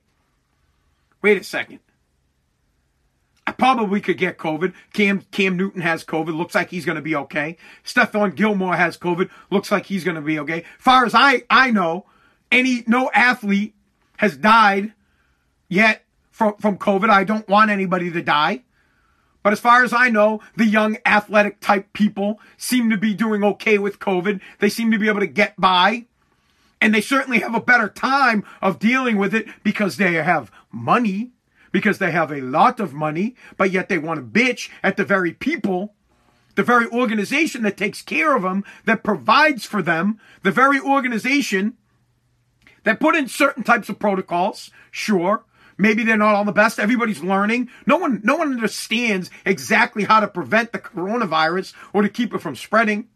[1.24, 1.80] Wait a second.
[3.46, 4.74] I probably could get COVID.
[4.93, 6.36] Cam Cam Newton has COVID.
[6.38, 7.58] Looks like he's going to be okay.
[7.84, 9.30] Stephon Gilmore has COVID.
[9.50, 10.63] Looks like he's going to be okay.
[10.78, 12.06] Far as I I know,
[12.52, 13.76] any no athlete
[14.17, 14.93] has died
[15.67, 17.10] yet from from COVID.
[17.10, 18.63] I don't want anybody to die.
[19.43, 23.43] But as far as I know, the young athletic type people seem to be doing
[23.43, 24.39] okay with COVID.
[24.60, 26.06] They seem to be able to get by.
[26.80, 31.32] And they certainly have a better time of dealing with it because they have money,
[31.71, 35.06] because they have a lot of money, but yet they want to bitch at the
[35.06, 35.93] very people,
[36.56, 41.78] the very organization that takes care of them, that provides for them, the very organization
[42.84, 45.45] that put in certain types of protocols, sure,
[45.78, 46.80] Maybe they're not all the best.
[46.80, 47.70] Everybody's learning.
[47.86, 52.42] No one, no one understands exactly how to prevent the coronavirus or to keep it
[52.42, 53.08] from spreading.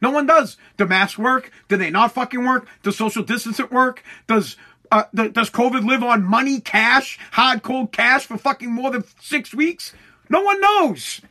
[0.00, 0.56] No one does.
[0.76, 1.50] Do masks work?
[1.68, 2.68] Do they not fucking work?
[2.82, 4.02] Does social distancing work?
[4.26, 4.56] Does
[4.92, 9.04] uh, th- does COVID live on money, cash, hard cold cash for fucking more than
[9.20, 9.94] six weeks?
[10.28, 11.22] No one knows.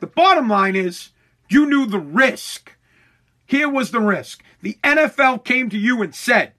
[0.00, 1.10] The bottom line is
[1.48, 2.72] you knew the risk.
[3.44, 4.42] Here was the risk.
[4.62, 6.52] The NFL came to you and said,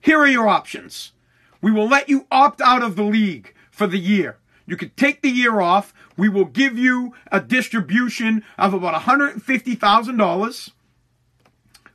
[0.00, 1.12] here are your options.
[1.60, 4.38] We will let you opt out of the league for the year.
[4.66, 5.92] You could take the year off.
[6.16, 10.70] We will give you a distribution of about $150,000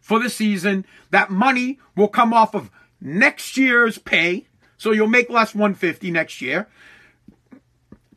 [0.02, 0.86] for the season.
[1.10, 4.48] That money will come off of next year's pay.
[4.78, 6.68] So you'll make less 150 next year.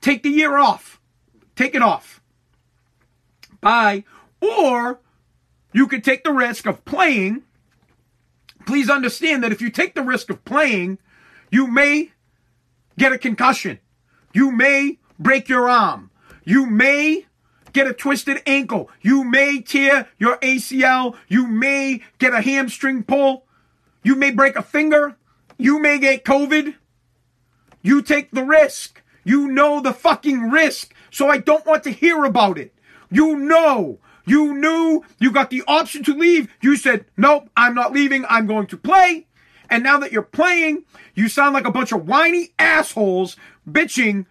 [0.01, 1.01] Take the year off.
[1.55, 2.21] Take it off.
[3.61, 4.05] Bye.
[4.41, 5.01] Or
[5.73, 7.43] you could take the risk of playing.
[8.67, 10.99] Please understand that if you take the risk of playing,
[11.51, 12.13] you may
[12.99, 13.79] get a concussion.
[14.33, 16.11] You may break your arm.
[16.45, 17.27] You may
[17.73, 18.91] get a twisted ankle.
[19.01, 21.17] You may tear your ACL.
[21.29, 23.45] You may get a hamstring pull.
[24.03, 25.17] You may break a finger.
[25.59, 26.75] You may get COVID.
[27.83, 29.03] You take the risk.
[29.25, 30.95] You know the fucking risk.
[31.11, 32.75] So I don't want to hear about it.
[33.11, 33.99] You know.
[34.27, 36.53] You knew you got the option to leave.
[36.61, 38.27] You said, nope, I'm not leaving.
[38.29, 39.27] I'm going to play.
[39.71, 43.37] And now that you're playing, you sound like a bunch of whiny assholes
[43.69, 44.27] bitching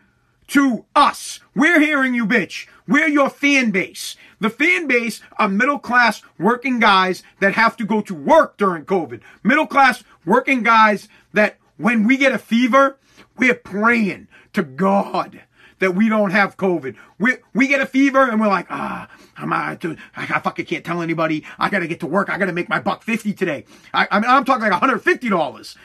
[0.47, 1.39] to us.
[1.55, 2.67] We're hearing you bitch.
[2.87, 4.15] We're your fan base.
[4.39, 8.85] The fan base are middle class working guys that have to go to work during
[8.85, 9.21] COVID.
[9.43, 12.97] Middle class working guys that when we get a fever,
[13.37, 15.41] we're praying to God
[15.79, 16.95] that we don't have COVID.
[17.19, 20.85] We we get a fever and we're like, ah, I'm out to, I fucking can't
[20.85, 21.43] tell anybody.
[21.59, 22.29] I gotta get to work.
[22.29, 23.65] I gotta make my buck fifty today.
[23.93, 25.75] I, I mean, I'm talking like 150 dollars.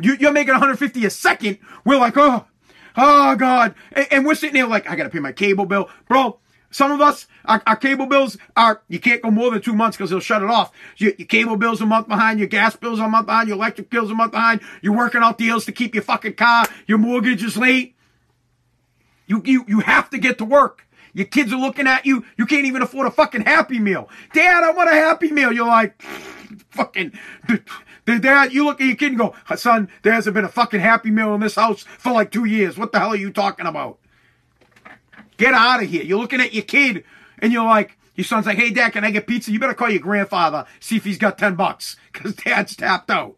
[0.00, 1.58] You, you're making 150 a second.
[1.84, 2.46] We're like, oh,
[2.96, 6.38] oh God, and, and we're sitting there like, I gotta pay my cable bill, bro.
[6.70, 9.96] Some of us, our, our, cable bills are, you can't go more than two months
[9.96, 10.72] because they'll shut it off.
[10.96, 13.90] Your, your, cable bill's a month behind, your gas bill's a month behind, your electric
[13.90, 17.44] bill's a month behind, you're working out deals to keep your fucking car, your mortgage
[17.44, 17.94] is late.
[19.26, 20.86] You, you, you have to get to work.
[21.12, 22.24] Your kids are looking at you.
[22.36, 24.08] You can't even afford a fucking Happy Meal.
[24.32, 25.52] Dad, I want a Happy Meal.
[25.52, 26.00] You're like,
[26.70, 27.12] fucking,
[28.04, 31.10] dad, you look at your kid and go, son, there hasn't been a fucking Happy
[31.10, 32.76] Meal in this house for like two years.
[32.76, 33.98] What the hell are you talking about?
[35.36, 36.02] Get out of here.
[36.02, 37.04] You're looking at your kid
[37.38, 39.50] and you're like, your son's like, hey, dad, can I get pizza?
[39.50, 43.36] You better call your grandfather, see if he's got 10 bucks, because dad's tapped out.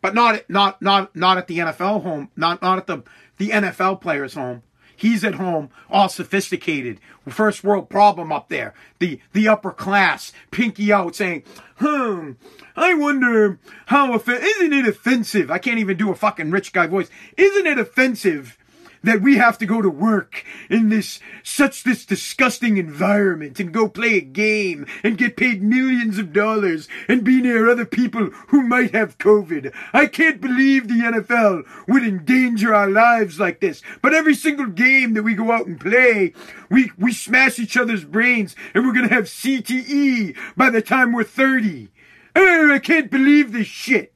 [0.00, 3.02] But not, not, not, not at the NFL home, not, not at the,
[3.38, 4.62] the NFL player's home.
[4.96, 6.98] He's at home, all sophisticated.
[7.28, 8.74] First world problem up there.
[8.98, 11.44] The the upper class, pinky out, saying,
[11.76, 12.32] "Hmm,
[12.74, 15.52] I wonder how off- isn't it offensive?
[15.52, 17.08] I can't even do a fucking rich guy voice.
[17.36, 18.57] Isn't it offensive
[19.02, 23.88] that we have to go to work in this such this disgusting environment and go
[23.88, 28.62] play a game and get paid millions of dollars and be near other people who
[28.62, 29.74] might have COVID.
[29.92, 33.82] I can't believe the NFL would endanger our lives like this.
[34.02, 36.32] But every single game that we go out and play,
[36.70, 41.24] we we smash each other's brains and we're gonna have CTE by the time we're
[41.24, 41.88] 30.
[42.36, 44.12] Oh, I can't believe this shit.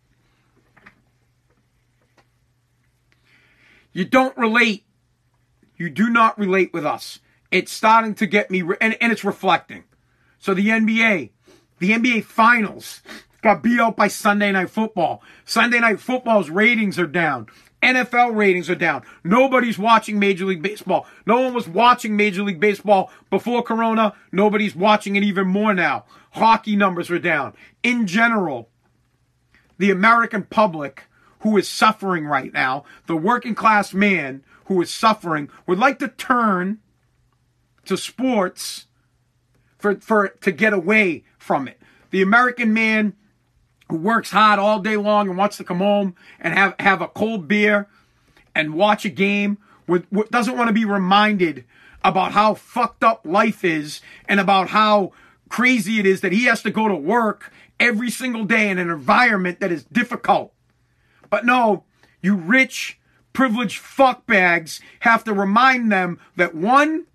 [3.92, 4.84] You don't relate.
[5.76, 7.20] You do not relate with us.
[7.50, 9.84] It's starting to get me, re- and, and it's reflecting.
[10.38, 11.30] So the NBA,
[11.78, 13.02] the NBA finals
[13.42, 15.22] got beat out by Sunday Night Football.
[15.44, 17.48] Sunday Night Football's ratings are down.
[17.82, 19.02] NFL ratings are down.
[19.24, 21.06] Nobody's watching Major League Baseball.
[21.26, 24.14] No one was watching Major League Baseball before Corona.
[24.30, 26.04] Nobody's watching it even more now.
[26.32, 27.54] Hockey numbers are down.
[27.82, 28.70] In general,
[29.78, 31.04] the American public
[31.42, 36.08] who is suffering right now, the working class man who is suffering, would like to
[36.08, 36.78] turn
[37.84, 38.86] to sports
[39.78, 41.80] for, for to get away from it.
[42.10, 43.14] The American man
[43.88, 47.08] who works hard all day long and wants to come home and have, have a
[47.08, 47.88] cold beer
[48.54, 51.64] and watch a game with, with doesn't want to be reminded
[52.04, 55.12] about how fucked up life is and about how
[55.48, 58.90] crazy it is that he has to go to work every single day in an
[58.90, 60.52] environment that is difficult.
[61.32, 61.84] But no,
[62.20, 63.00] you rich,
[63.32, 67.06] privileged fuckbags have to remind them that one,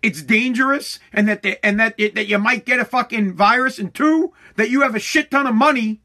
[0.00, 3.80] it's dangerous and that they, and that it, that you might get a fucking virus,
[3.80, 6.00] and two, that you have a shit ton of money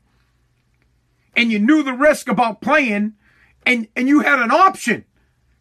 [1.36, 3.14] and you knew the risk about playing
[3.68, 5.06] and and you had an option.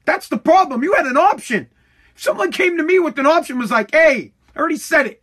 [0.06, 0.82] That's the problem.
[0.82, 1.68] You had an option.
[2.16, 5.22] If someone came to me with an option was like, "Hey, I already said it.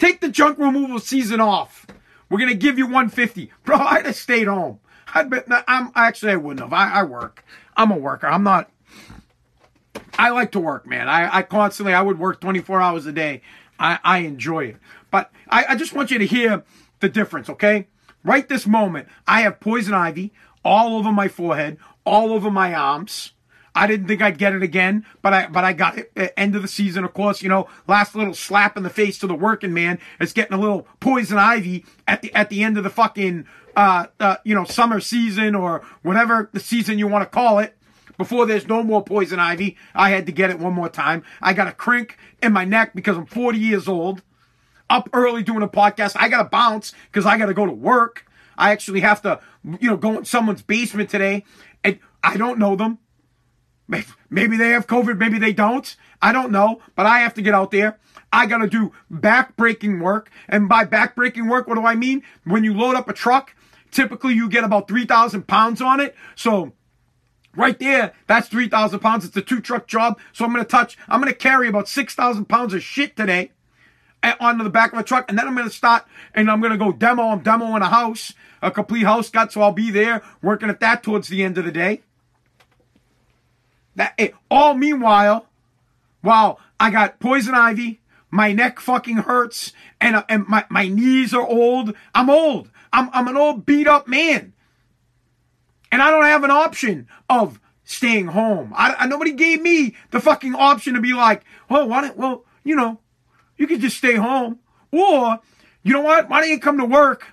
[0.00, 1.86] Take the junk removal season off.
[2.28, 4.80] We're gonna give you 150." Bro, I'd have stayed home.
[5.14, 6.72] I'd been, I'm actually I wouldn't have.
[6.72, 7.44] I, I work.
[7.76, 8.26] I'm a worker.
[8.26, 8.70] I'm not.
[10.18, 11.08] I like to work, man.
[11.08, 13.42] I, I constantly I would work 24 hours a day.
[13.78, 14.76] I, I enjoy it.
[15.10, 16.64] But I, I just want you to hear
[17.00, 17.86] the difference, okay?
[18.24, 20.32] Right this moment, I have poison ivy
[20.64, 23.32] all over my forehead, all over my arms.
[23.74, 26.10] I didn't think I'd get it again, but I but I got it.
[26.16, 29.18] At end of the season, of course, you know, last little slap in the face
[29.18, 32.78] to the working man is getting a little poison ivy at the at the end
[32.78, 37.22] of the fucking uh, uh you know summer season or whatever the season you want
[37.22, 37.74] to call it.
[38.18, 41.22] Before there's no more poison ivy, I had to get it one more time.
[41.42, 44.22] I got a crink in my neck because I'm 40 years old.
[44.88, 46.16] Up early doing a podcast.
[46.18, 48.24] I got to bounce because I got to go to work.
[48.56, 51.44] I actually have to, you know, go in someone's basement today
[51.84, 52.98] and I don't know them.
[54.30, 55.94] Maybe they have COVID, maybe they don't.
[56.20, 57.98] I don't know, but I have to get out there.
[58.32, 60.30] I got to do back-breaking work.
[60.48, 62.22] And by back-breaking work, what do I mean?
[62.44, 63.54] When you load up a truck,
[63.96, 66.14] typically you get about 3,000 pounds on it.
[66.34, 66.74] So
[67.56, 69.24] right there, that's 3,000 pounds.
[69.24, 70.20] It's a two truck job.
[70.34, 73.52] So I'm going to touch, I'm going to carry about 6,000 pounds of shit today
[74.22, 75.24] eh, onto the back of a truck.
[75.28, 76.04] And then I'm going to start
[76.34, 77.22] and I'm going to go demo.
[77.22, 79.50] I'm demoing a house, a complete house got.
[79.50, 82.02] So I'll be there working at that towards the end of the day.
[83.94, 85.46] That it, all meanwhile,
[86.20, 91.32] while I got poison ivy, my neck fucking hurts, and uh, and my, my knees
[91.32, 91.94] are old.
[92.14, 92.68] I'm old.
[92.92, 94.52] I'm I'm an old beat up man,
[95.90, 98.72] and I don't have an option of staying home.
[98.76, 102.44] I, I nobody gave me the fucking option to be like, oh, why don't well,
[102.64, 103.00] you know,
[103.56, 104.58] you could just stay home,
[104.90, 105.40] or
[105.82, 106.28] you know what?
[106.28, 107.28] Why don't you come to work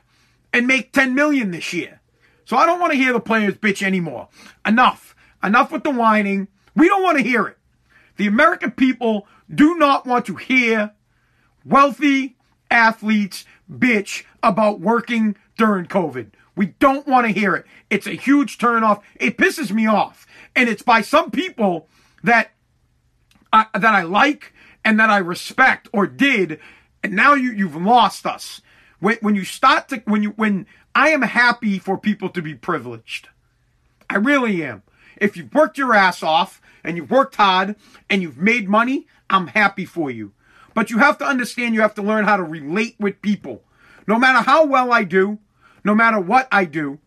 [0.54, 2.02] and make 10 million this year?
[2.46, 4.30] So I don't want to hear the players bitch anymore.
[4.66, 5.16] Enough.
[5.44, 6.48] Enough with the whining.
[6.76, 7.58] We don't want to hear it.
[8.18, 10.92] The American people do not want to hear
[11.66, 12.36] wealthy
[12.70, 16.32] athletes bitch about working during COVID.
[16.56, 17.66] We don't want to hear it.
[17.90, 19.02] It's a huge turnoff.
[19.16, 20.28] It pisses me off.
[20.56, 21.88] And it's by some people
[22.24, 22.52] that
[23.52, 24.54] I, that I like
[24.86, 26.60] and that I respect or did.
[27.04, 28.62] And now you, you've lost us.
[29.00, 32.54] When, when you start to, when you, when I am happy for people to be
[32.54, 33.30] privileged.
[34.10, 34.84] I really am.
[35.18, 37.76] If you've worked your ass off and you've worked hard
[38.10, 40.34] and you've made money, I'm happy for you.
[40.76, 43.64] But you have to understand you have to learn how to relate with people.
[44.08, 45.40] No matter how well I do,
[45.84, 47.00] no matter what I do,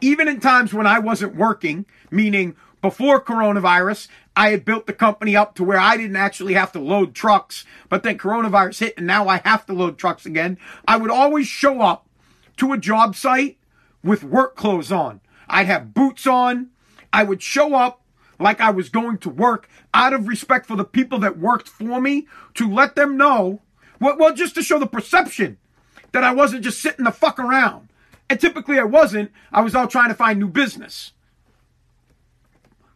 [0.00, 5.34] even in times when I wasn't working, meaning before coronavirus, I had built the company
[5.34, 9.06] up to where I didn't actually have to load trucks, but then coronavirus hit and
[9.06, 10.58] now I have to load trucks again.
[10.86, 12.06] I would always show up
[12.58, 13.56] to a job site
[14.02, 15.20] with work clothes on.
[15.48, 16.70] I'd have boots on.
[17.12, 18.02] I would show up
[18.38, 22.00] like I was going to work out of respect for the people that worked for
[22.00, 23.62] me to let them know,
[24.00, 25.56] well, well, just to show the perception
[26.14, 27.88] that I wasn't just sitting the fuck around.
[28.30, 29.32] And typically I wasn't.
[29.52, 31.12] I was out trying to find new business.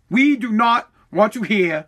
[0.09, 1.87] We do not want to hear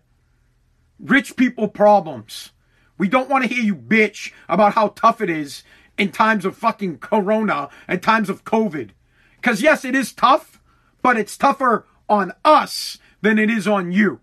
[0.99, 2.51] rich people problems.
[2.99, 5.63] We don't want to hear you bitch about how tough it is
[5.97, 8.91] in times of fucking corona and times of COVID.
[9.37, 10.61] Because yes, it is tough,
[11.01, 14.19] but it's tougher on us than it is on you.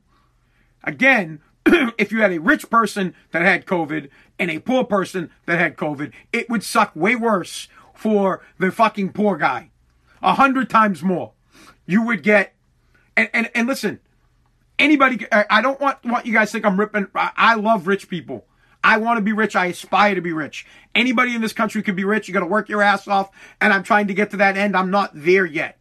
[0.84, 1.40] Again,
[1.98, 4.10] if you had a rich person that had COVID
[4.40, 9.14] and a poor person that had COVID, it would suck way worse for the fucking
[9.14, 9.72] poor guy.
[10.22, 11.34] A hundred times more.
[11.86, 12.54] You would get,
[13.16, 14.00] and, and, and listen,
[14.78, 18.46] anybody, I don't want, want you guys think I'm ripping, I love rich people.
[18.84, 19.56] I want to be rich.
[19.56, 20.66] I aspire to be rich.
[20.96, 22.28] Anybody in this country can be rich.
[22.28, 23.32] You got to work your ass off.
[23.60, 24.78] And I'm trying to get to that end.
[24.78, 25.78] I'm not there yet.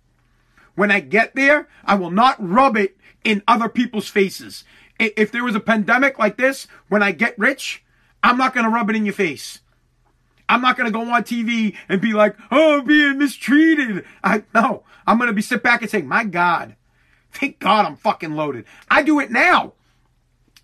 [0.75, 4.64] When I get there, I will not rub it in other people's faces.
[4.99, 7.85] If there was a pandemic like this, when I get rich,
[8.26, 9.60] I'm not going to rub it in your face.
[10.48, 14.04] I'm not going to go on TV and be like, oh, I'm being mistreated.
[14.24, 16.74] I, no, I'm going to be sit back and say, my God,
[17.30, 18.64] thank God I'm fucking loaded.
[18.90, 19.74] I do it now.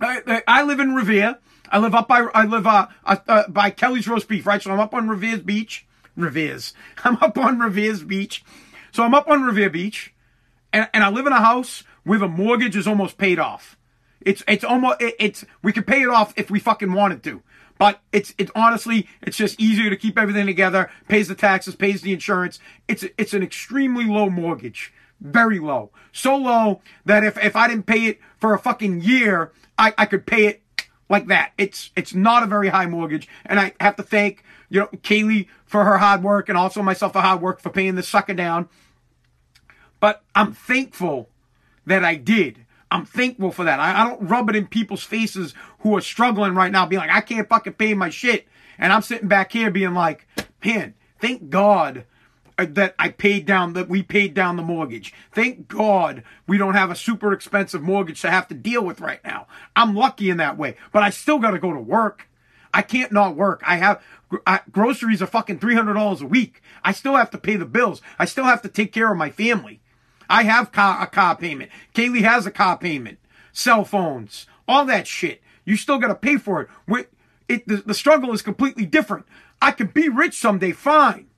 [0.00, 1.38] I, I live in Revere.
[1.70, 4.60] I live up by, I live, uh, uh, uh, by Kelly's roast beef, right?
[4.60, 5.86] So I'm up on Revere's beach.
[6.16, 6.74] Revere's.
[7.04, 8.44] I'm up on Revere's beach.
[8.90, 10.12] So I'm up on Revere Beach
[10.72, 13.78] and, and I live in a house where the mortgage is almost paid off.
[14.20, 17.42] It's it's almost it, it's we could pay it off if we fucking wanted to.
[17.82, 22.00] But it's it's honestly it's just easier to keep everything together, pays the taxes, pays
[22.00, 22.60] the insurance.
[22.86, 24.94] It's it's an extremely low mortgage.
[25.20, 25.90] Very low.
[26.12, 30.06] So low that if, if I didn't pay it for a fucking year, I, I
[30.06, 30.62] could pay it
[31.08, 31.54] like that.
[31.58, 33.28] It's it's not a very high mortgage.
[33.44, 37.14] And I have to thank, you know, Kaylee for her hard work and also myself
[37.14, 38.68] for hard work for paying this sucker down.
[39.98, 41.30] But I'm thankful
[41.84, 42.64] that I did.
[42.92, 43.80] I'm thankful for that.
[43.80, 47.10] I, I, don't rub it in people's faces who are struggling right now, being like,
[47.10, 48.46] I can't fucking pay my shit.
[48.78, 50.26] And I'm sitting back here being like,
[50.62, 52.04] man, thank God
[52.58, 55.14] uh, that I paid down, that we paid down the mortgage.
[55.32, 59.24] Thank God we don't have a super expensive mortgage to have to deal with right
[59.24, 59.46] now.
[59.74, 62.28] I'm lucky in that way, but I still got to go to work.
[62.74, 63.62] I can't not work.
[63.66, 64.02] I have
[64.46, 66.62] I, groceries are fucking $300 a week.
[66.84, 68.02] I still have to pay the bills.
[68.18, 69.80] I still have to take care of my family.
[70.28, 71.70] I have car, a car payment.
[71.94, 73.18] Kaylee has a car payment.
[73.52, 75.42] Cell phones, all that shit.
[75.64, 77.08] You still got to pay for it.
[77.48, 79.26] it the, the struggle is completely different.
[79.60, 81.28] I could be rich someday, fine.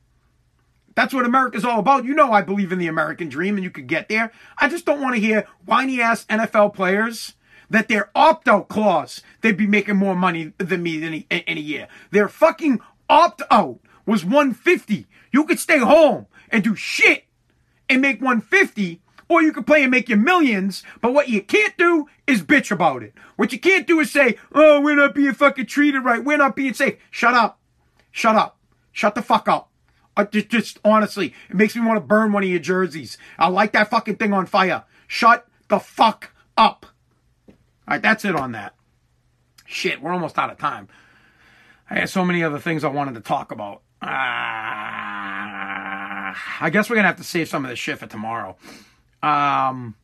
[0.94, 2.04] That's what America's all about.
[2.04, 4.32] You know, I believe in the American dream and you could get there.
[4.58, 7.34] I just don't want to hear whiny ass NFL players
[7.68, 11.58] that their opt out clause, they'd be making more money than me in a, in
[11.58, 11.88] a year.
[12.10, 15.06] Their fucking opt out was 150.
[15.32, 17.24] You could stay home and do shit
[17.88, 21.76] and make 150 or you can play and make your millions, but what you can't
[21.76, 23.14] do is bitch about it.
[23.36, 26.22] What you can't do is say, oh, we're not being fucking treated right.
[26.22, 26.96] We're not being safe.
[27.10, 27.58] Shut up.
[28.10, 28.58] Shut up.
[28.92, 29.70] Shut the fuck up.
[30.16, 33.18] Uh, just, just honestly, it makes me want to burn one of your jerseys.
[33.38, 34.84] I like that fucking thing on fire.
[35.08, 36.86] Shut the fuck up.
[37.48, 37.54] All
[37.88, 38.74] right, that's it on that.
[39.66, 40.88] Shit, we're almost out of time.
[41.90, 43.82] I had so many other things I wanted to talk about.
[46.60, 48.56] I guess we're gonna have to save some of this shit for tomorrow.
[49.22, 49.96] Um,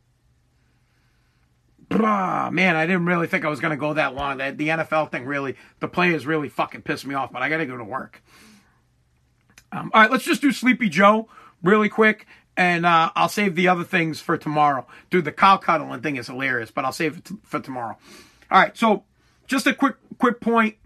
[1.91, 4.39] man, I didn't really think I was gonna go that long.
[4.39, 7.33] The, the NFL thing really, the players really fucking pissed me off.
[7.33, 8.23] But I gotta go to work.
[9.73, 11.29] Um, all right, let's just do Sleepy Joe
[11.63, 12.27] really quick,
[12.57, 14.87] and uh, I'll save the other things for tomorrow.
[15.11, 17.97] Dude, the cow cuddling thing is hilarious, but I'll save it t- for tomorrow.
[18.51, 19.05] All right, so
[19.47, 20.77] just a quick quick point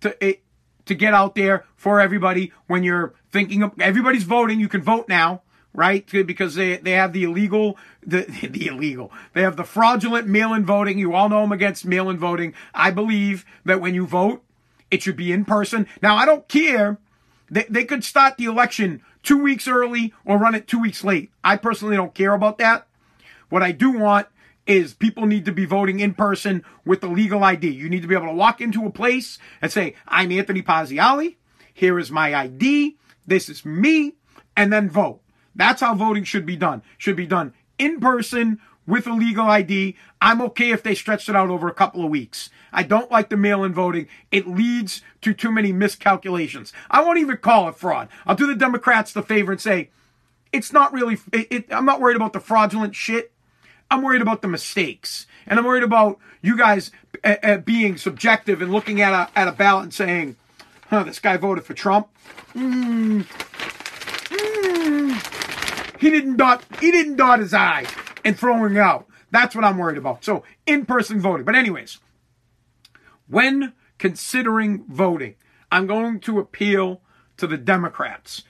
[0.00, 0.42] to it,
[0.86, 4.60] to get out there for everybody when you're thinking of everybody's voting.
[4.60, 6.06] You can vote now, right?
[6.06, 7.76] Because they they have the illegal
[8.06, 10.98] the the illegal they have the fraudulent mail-in voting.
[10.98, 12.54] You all know I'm against mail-in voting.
[12.74, 14.42] I believe that when you vote,
[14.90, 15.86] it should be in person.
[16.02, 16.98] Now I don't care
[17.50, 21.30] they, they could start the election two weeks early or run it two weeks late.
[21.42, 22.86] I personally don't care about that.
[23.48, 24.26] What I do want
[24.66, 27.68] is people need to be voting in person with the legal ID.
[27.68, 31.36] You need to be able to walk into a place and say, I'm Anthony Pazziali.
[31.72, 32.96] Here is my ID.
[33.26, 34.14] This is me.
[34.56, 35.20] And then vote.
[35.54, 36.82] That's how voting should be done.
[36.98, 39.96] Should be done in person with a legal ID.
[40.20, 42.50] I'm okay if they stretch it out over a couple of weeks.
[42.72, 44.08] I don't like the mail in voting.
[44.30, 46.72] It leads to too many miscalculations.
[46.90, 48.08] I won't even call it fraud.
[48.26, 49.90] I'll do the Democrats the favor and say,
[50.52, 53.32] it's not really, it, it, I'm not worried about the fraudulent shit.
[53.94, 55.26] I'm worried about the mistakes.
[55.46, 56.90] And I'm worried about you guys
[57.22, 60.36] uh, uh, being subjective and looking at a, at a ballot and saying,
[60.90, 62.08] huh, this guy voted for Trump.
[62.54, 63.24] Mm,
[64.30, 67.86] mm, he didn't dot, he didn't dot his I
[68.24, 69.06] and throwing out.
[69.30, 70.24] That's what I'm worried about.
[70.24, 71.44] So in-person voting.
[71.44, 72.00] But anyways,
[73.28, 75.36] when considering voting,
[75.70, 77.00] I'm going to appeal
[77.36, 78.42] to the Democrats.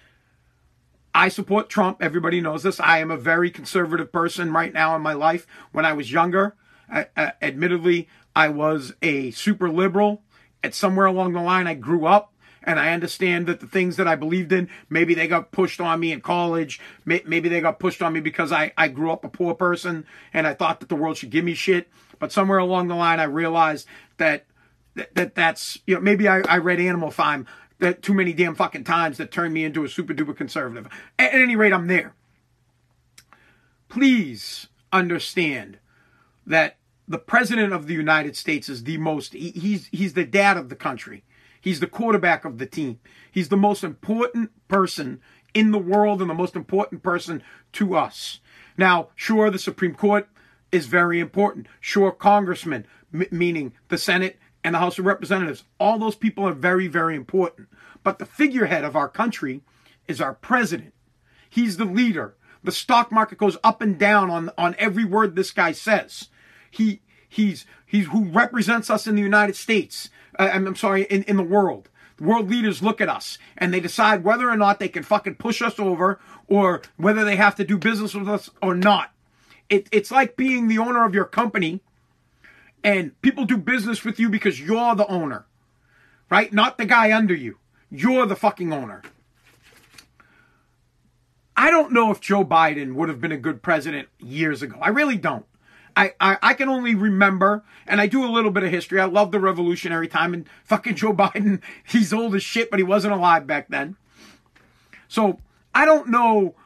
[1.14, 2.02] I support Trump.
[2.02, 2.80] Everybody knows this.
[2.80, 5.46] I am a very conservative person right now in my life.
[5.70, 6.56] When I was younger,
[6.92, 10.22] uh, uh, admittedly, I was a super liberal.
[10.64, 12.32] At somewhere along the line, I grew up
[12.64, 16.00] and I understand that the things that I believed in, maybe they got pushed on
[16.00, 16.80] me in college.
[17.04, 20.46] Maybe they got pushed on me because I, I grew up a poor person and
[20.46, 21.88] I thought that the world should give me shit.
[22.18, 23.86] But somewhere along the line, I realized
[24.16, 24.46] that
[24.94, 27.46] that, that that's, you know, maybe I, I read Animal Farm
[27.78, 30.88] that too many damn fucking times that turned me into a super duper conservative.
[31.18, 32.14] At, any rate, I'm there.
[33.88, 35.78] Please understand
[36.46, 40.56] that the president of the United States is the most, he, he's, he's the dad
[40.56, 41.24] of the country.
[41.60, 43.00] He's the quarterback of the team.
[43.30, 45.20] He's the most important person
[45.54, 48.40] in the world and the most important person to us.
[48.76, 50.28] Now, sure, the Supreme Court
[50.70, 51.68] is very important.
[51.80, 56.52] Sure, congressmen, m- meaning the Senate and the House of Representatives, all those people are
[56.52, 57.68] very, very important.
[58.02, 59.60] But the figurehead of our country
[60.08, 60.94] is our president.
[61.48, 62.34] He's the leader.
[62.64, 66.28] The stock market goes up and down on, on every word this guy says.
[66.70, 70.08] He he's he's who represents us in the United States
[70.38, 71.88] uh, I'm sorry, in, in the world.
[72.20, 75.60] World leaders look at us and they decide whether or not they can fucking push
[75.60, 79.12] us over or whether they have to do business with us or not.
[79.68, 81.80] It, it's like being the owner of your company
[82.84, 85.46] and people do business with you because you're the owner,
[86.30, 86.52] right?
[86.52, 87.58] Not the guy under you.
[87.90, 89.02] You're the fucking owner.
[91.56, 94.76] I don't know if Joe Biden would have been a good president years ago.
[94.82, 95.46] I really don't.
[95.96, 99.00] I, I, I can only remember, and I do a little bit of history.
[99.00, 102.84] I love the revolutionary time, and fucking Joe Biden, he's old as shit, but he
[102.84, 103.96] wasn't alive back then.
[105.08, 105.38] So
[105.74, 106.56] I don't know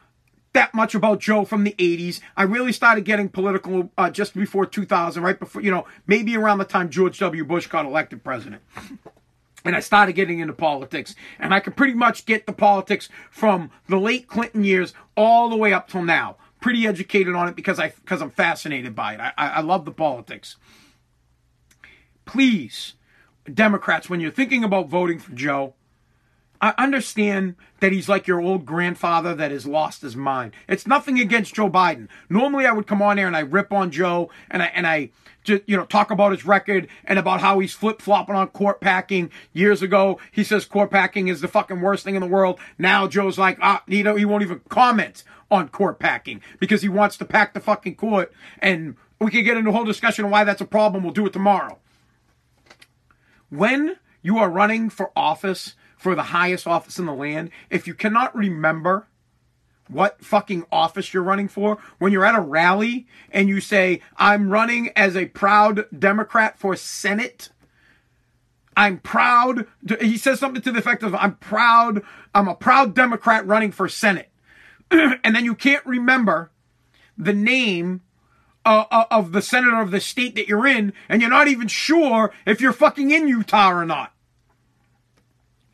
[0.53, 2.21] that much about Joe from the 80s.
[2.37, 6.59] I really started getting political uh, just before 2000, right before, you know, maybe around
[6.59, 7.45] the time George W.
[7.45, 8.63] Bush got elected president.
[9.65, 11.15] And I started getting into politics.
[11.39, 15.57] And I could pretty much get the politics from the late Clinton years all the
[15.57, 19.21] way up till now pretty educated on it because I because I'm fascinated by it.
[19.21, 20.57] I, I love the politics.
[22.25, 22.95] Please,
[23.53, 25.75] Democrats, when you're thinking about voting for Joe,
[26.61, 30.53] I understand that he's like your old grandfather that has lost his mind.
[30.69, 32.09] It's nothing against Joe Biden.
[32.29, 35.11] Normally I would come on here and I rip on Joe and I and I
[35.45, 38.81] just, you know talk about his record and about how he's flip flopping on court
[38.81, 39.31] packing.
[39.53, 42.59] Years ago he says court packing is the fucking worst thing in the world.
[42.77, 46.89] Now Joe's like ah he don't, he won't even comment on court packing because he
[46.89, 50.31] wants to pack the fucking court and we can get into a whole discussion on
[50.31, 51.05] why that's a problem.
[51.05, 51.79] We'll do it tomorrow.
[53.49, 57.95] When you are running for office for the highest office in the land, if you
[57.95, 59.09] cannot remember
[59.89, 64.51] what fucking office you're running for, when you're at a rally and you say, I'm
[64.51, 67.51] running as a proud Democrat for Senate,
[68.77, 69.67] I'm proud.
[70.01, 72.03] he says something to the effect of, I'm proud,
[72.35, 74.31] I'm a proud Democrat running for Senate.
[74.91, 76.51] and then you can't remember
[77.17, 78.03] the name
[78.65, 81.67] uh, uh, of the senator of the state that you're in, and you're not even
[81.67, 84.13] sure if you're fucking in Utah or not.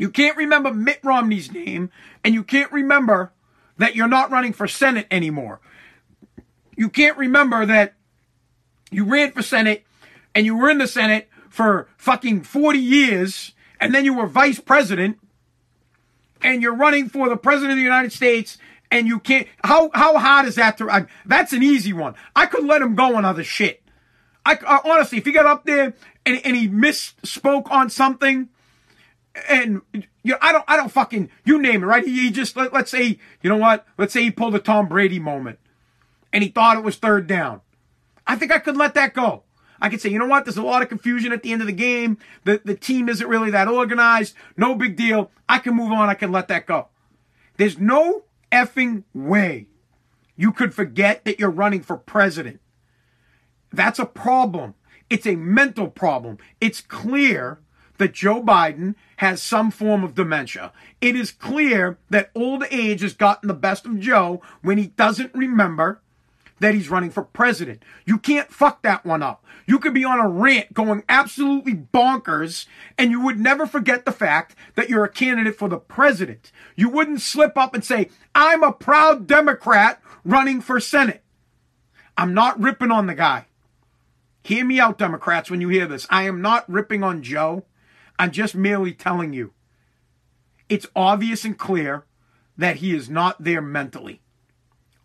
[0.04, 1.90] You can't remember Mitt Romney's name,
[2.22, 3.32] and you can't remember
[3.78, 5.62] that you're not running for Senate anymore.
[6.76, 7.94] You can't remember that
[8.90, 9.82] you ran for Senate
[10.34, 14.60] and you were in the Senate for fucking 40 years, and then you were vice
[14.60, 15.16] president,
[16.42, 18.58] and you're running for the president of the United States,
[18.90, 19.48] and you can't.
[19.64, 20.90] How how hard is that to?
[20.90, 22.14] I, that's an easy one.
[22.36, 23.82] I could let him go on other shit.
[24.44, 25.94] I uh, honestly, if he got up there
[26.26, 28.50] and, and he misspoke on something,
[29.48, 32.04] and you know, I don't, I don't fucking, you name it, right?
[32.04, 33.86] He, just let, let's say, you know what?
[33.98, 35.58] Let's say he pulled a Tom Brady moment,
[36.32, 37.60] and he thought it was third down.
[38.26, 39.42] I think I could let that go.
[39.80, 40.44] I could say, you know what?
[40.44, 42.16] There's a lot of confusion at the end of the game.
[42.44, 44.34] The the team isn't really that organized.
[44.56, 45.30] No big deal.
[45.48, 46.08] I can move on.
[46.08, 46.88] I can let that go.
[47.56, 49.66] There's no effing way
[50.36, 52.60] you could forget that you're running for president.
[53.72, 54.74] That's a problem.
[55.10, 56.38] It's a mental problem.
[56.60, 57.60] It's clear
[57.98, 60.72] that Joe Biden has some form of dementia.
[61.00, 65.34] It is clear that old age has gotten the best of Joe when he doesn't
[65.34, 66.00] remember
[66.60, 67.82] that he's running for president.
[68.04, 69.44] You can't fuck that one up.
[69.66, 72.66] You could be on a rant going absolutely bonkers
[72.96, 76.52] and you would never forget the fact that you're a candidate for the president.
[76.76, 81.22] You wouldn't slip up and say, I'm a proud Democrat running for Senate.
[82.16, 83.46] I'm not ripping on the guy.
[84.42, 86.06] Hear me out, Democrats, when you hear this.
[86.10, 87.64] I am not ripping on Joe.
[88.18, 89.52] I'm just merely telling you.
[90.68, 92.04] It's obvious and clear
[92.56, 94.22] that he is not there mentally.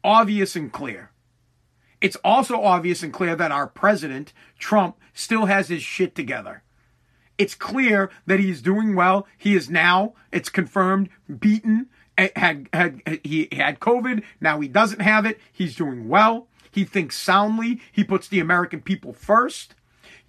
[0.03, 1.11] Obvious and clear.
[2.01, 6.63] It's also obvious and clear that our president, Trump, still has his shit together.
[7.37, 9.27] It's clear that he's doing well.
[9.37, 11.87] He is now, it's confirmed, beaten.
[12.17, 14.23] Eh, had, had he had COVID.
[14.41, 15.39] Now he doesn't have it.
[15.51, 16.47] He's doing well.
[16.71, 17.81] He thinks soundly.
[17.91, 19.73] He puts the American people first.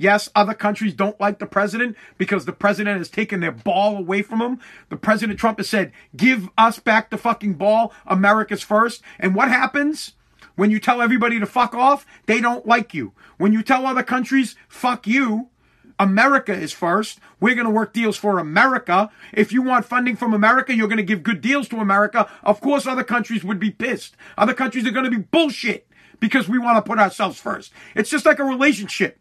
[0.00, 4.22] Yes, other countries don't like the president because the president has taken their ball away
[4.22, 4.58] from them.
[4.88, 7.92] The president Trump has said, give us back the fucking ball.
[8.06, 9.02] America's first.
[9.18, 10.14] And what happens?
[10.56, 13.12] When you tell everybody to fuck off, they don't like you.
[13.36, 15.50] When you tell other countries, fuck you,
[15.98, 17.20] America is first.
[17.38, 19.10] We're going to work deals for America.
[19.34, 22.26] If you want funding from America, you're going to give good deals to America.
[22.42, 24.16] Of course, other countries would be pissed.
[24.38, 25.86] Other countries are going to be bullshit
[26.20, 27.70] because we want to put ourselves first.
[27.94, 29.18] It's just like a relationship.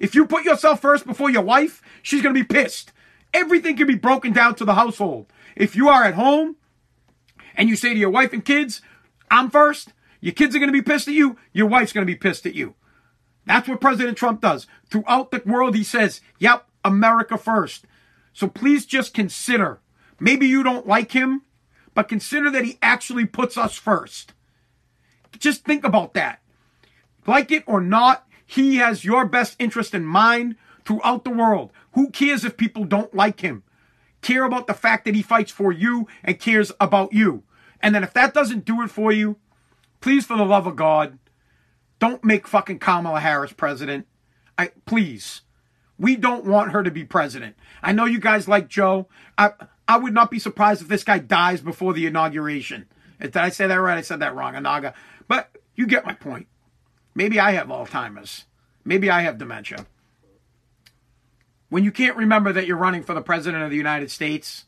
[0.00, 2.92] If you put yourself first before your wife, she's going to be pissed.
[3.32, 5.26] Everything can be broken down to the household.
[5.54, 6.56] If you are at home
[7.54, 8.82] and you say to your wife and kids,
[9.30, 12.12] I'm first, your kids are going to be pissed at you, your wife's going to
[12.12, 12.74] be pissed at you.
[13.46, 14.66] That's what President Trump does.
[14.90, 17.86] Throughout the world, he says, yep, America first.
[18.32, 19.80] So please just consider,
[20.20, 21.42] maybe you don't like him,
[21.94, 24.34] but consider that he actually puts us first.
[25.38, 26.40] Just think about that.
[27.26, 31.72] Like it or not, he has your best interest in mind throughout the world.
[31.92, 33.64] Who cares if people don't like him?
[34.22, 37.42] Care about the fact that he fights for you and cares about you.
[37.80, 39.36] And then if that doesn't do it for you,
[40.00, 41.18] please, for the love of God,
[41.98, 44.06] don't make fucking Kamala Harris president.
[44.56, 45.42] I please.
[45.98, 47.56] We don't want her to be president.
[47.82, 49.08] I know you guys like Joe.
[49.38, 49.52] I
[49.88, 52.86] I would not be surprised if this guy dies before the inauguration.
[53.20, 53.98] Did I say that right?
[53.98, 54.94] I said that wrong, Anaga.
[55.28, 56.48] But you get my point.
[57.16, 58.44] Maybe I have Alzheimer's.
[58.84, 59.86] Maybe I have dementia.
[61.70, 64.66] When you can't remember that you're running for the President of the United States,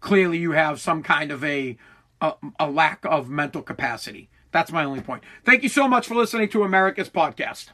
[0.00, 1.76] clearly you have some kind of a,
[2.22, 4.30] a, a lack of mental capacity.
[4.50, 5.24] That's my only point.
[5.44, 7.68] Thank you so much for listening to America's podcast.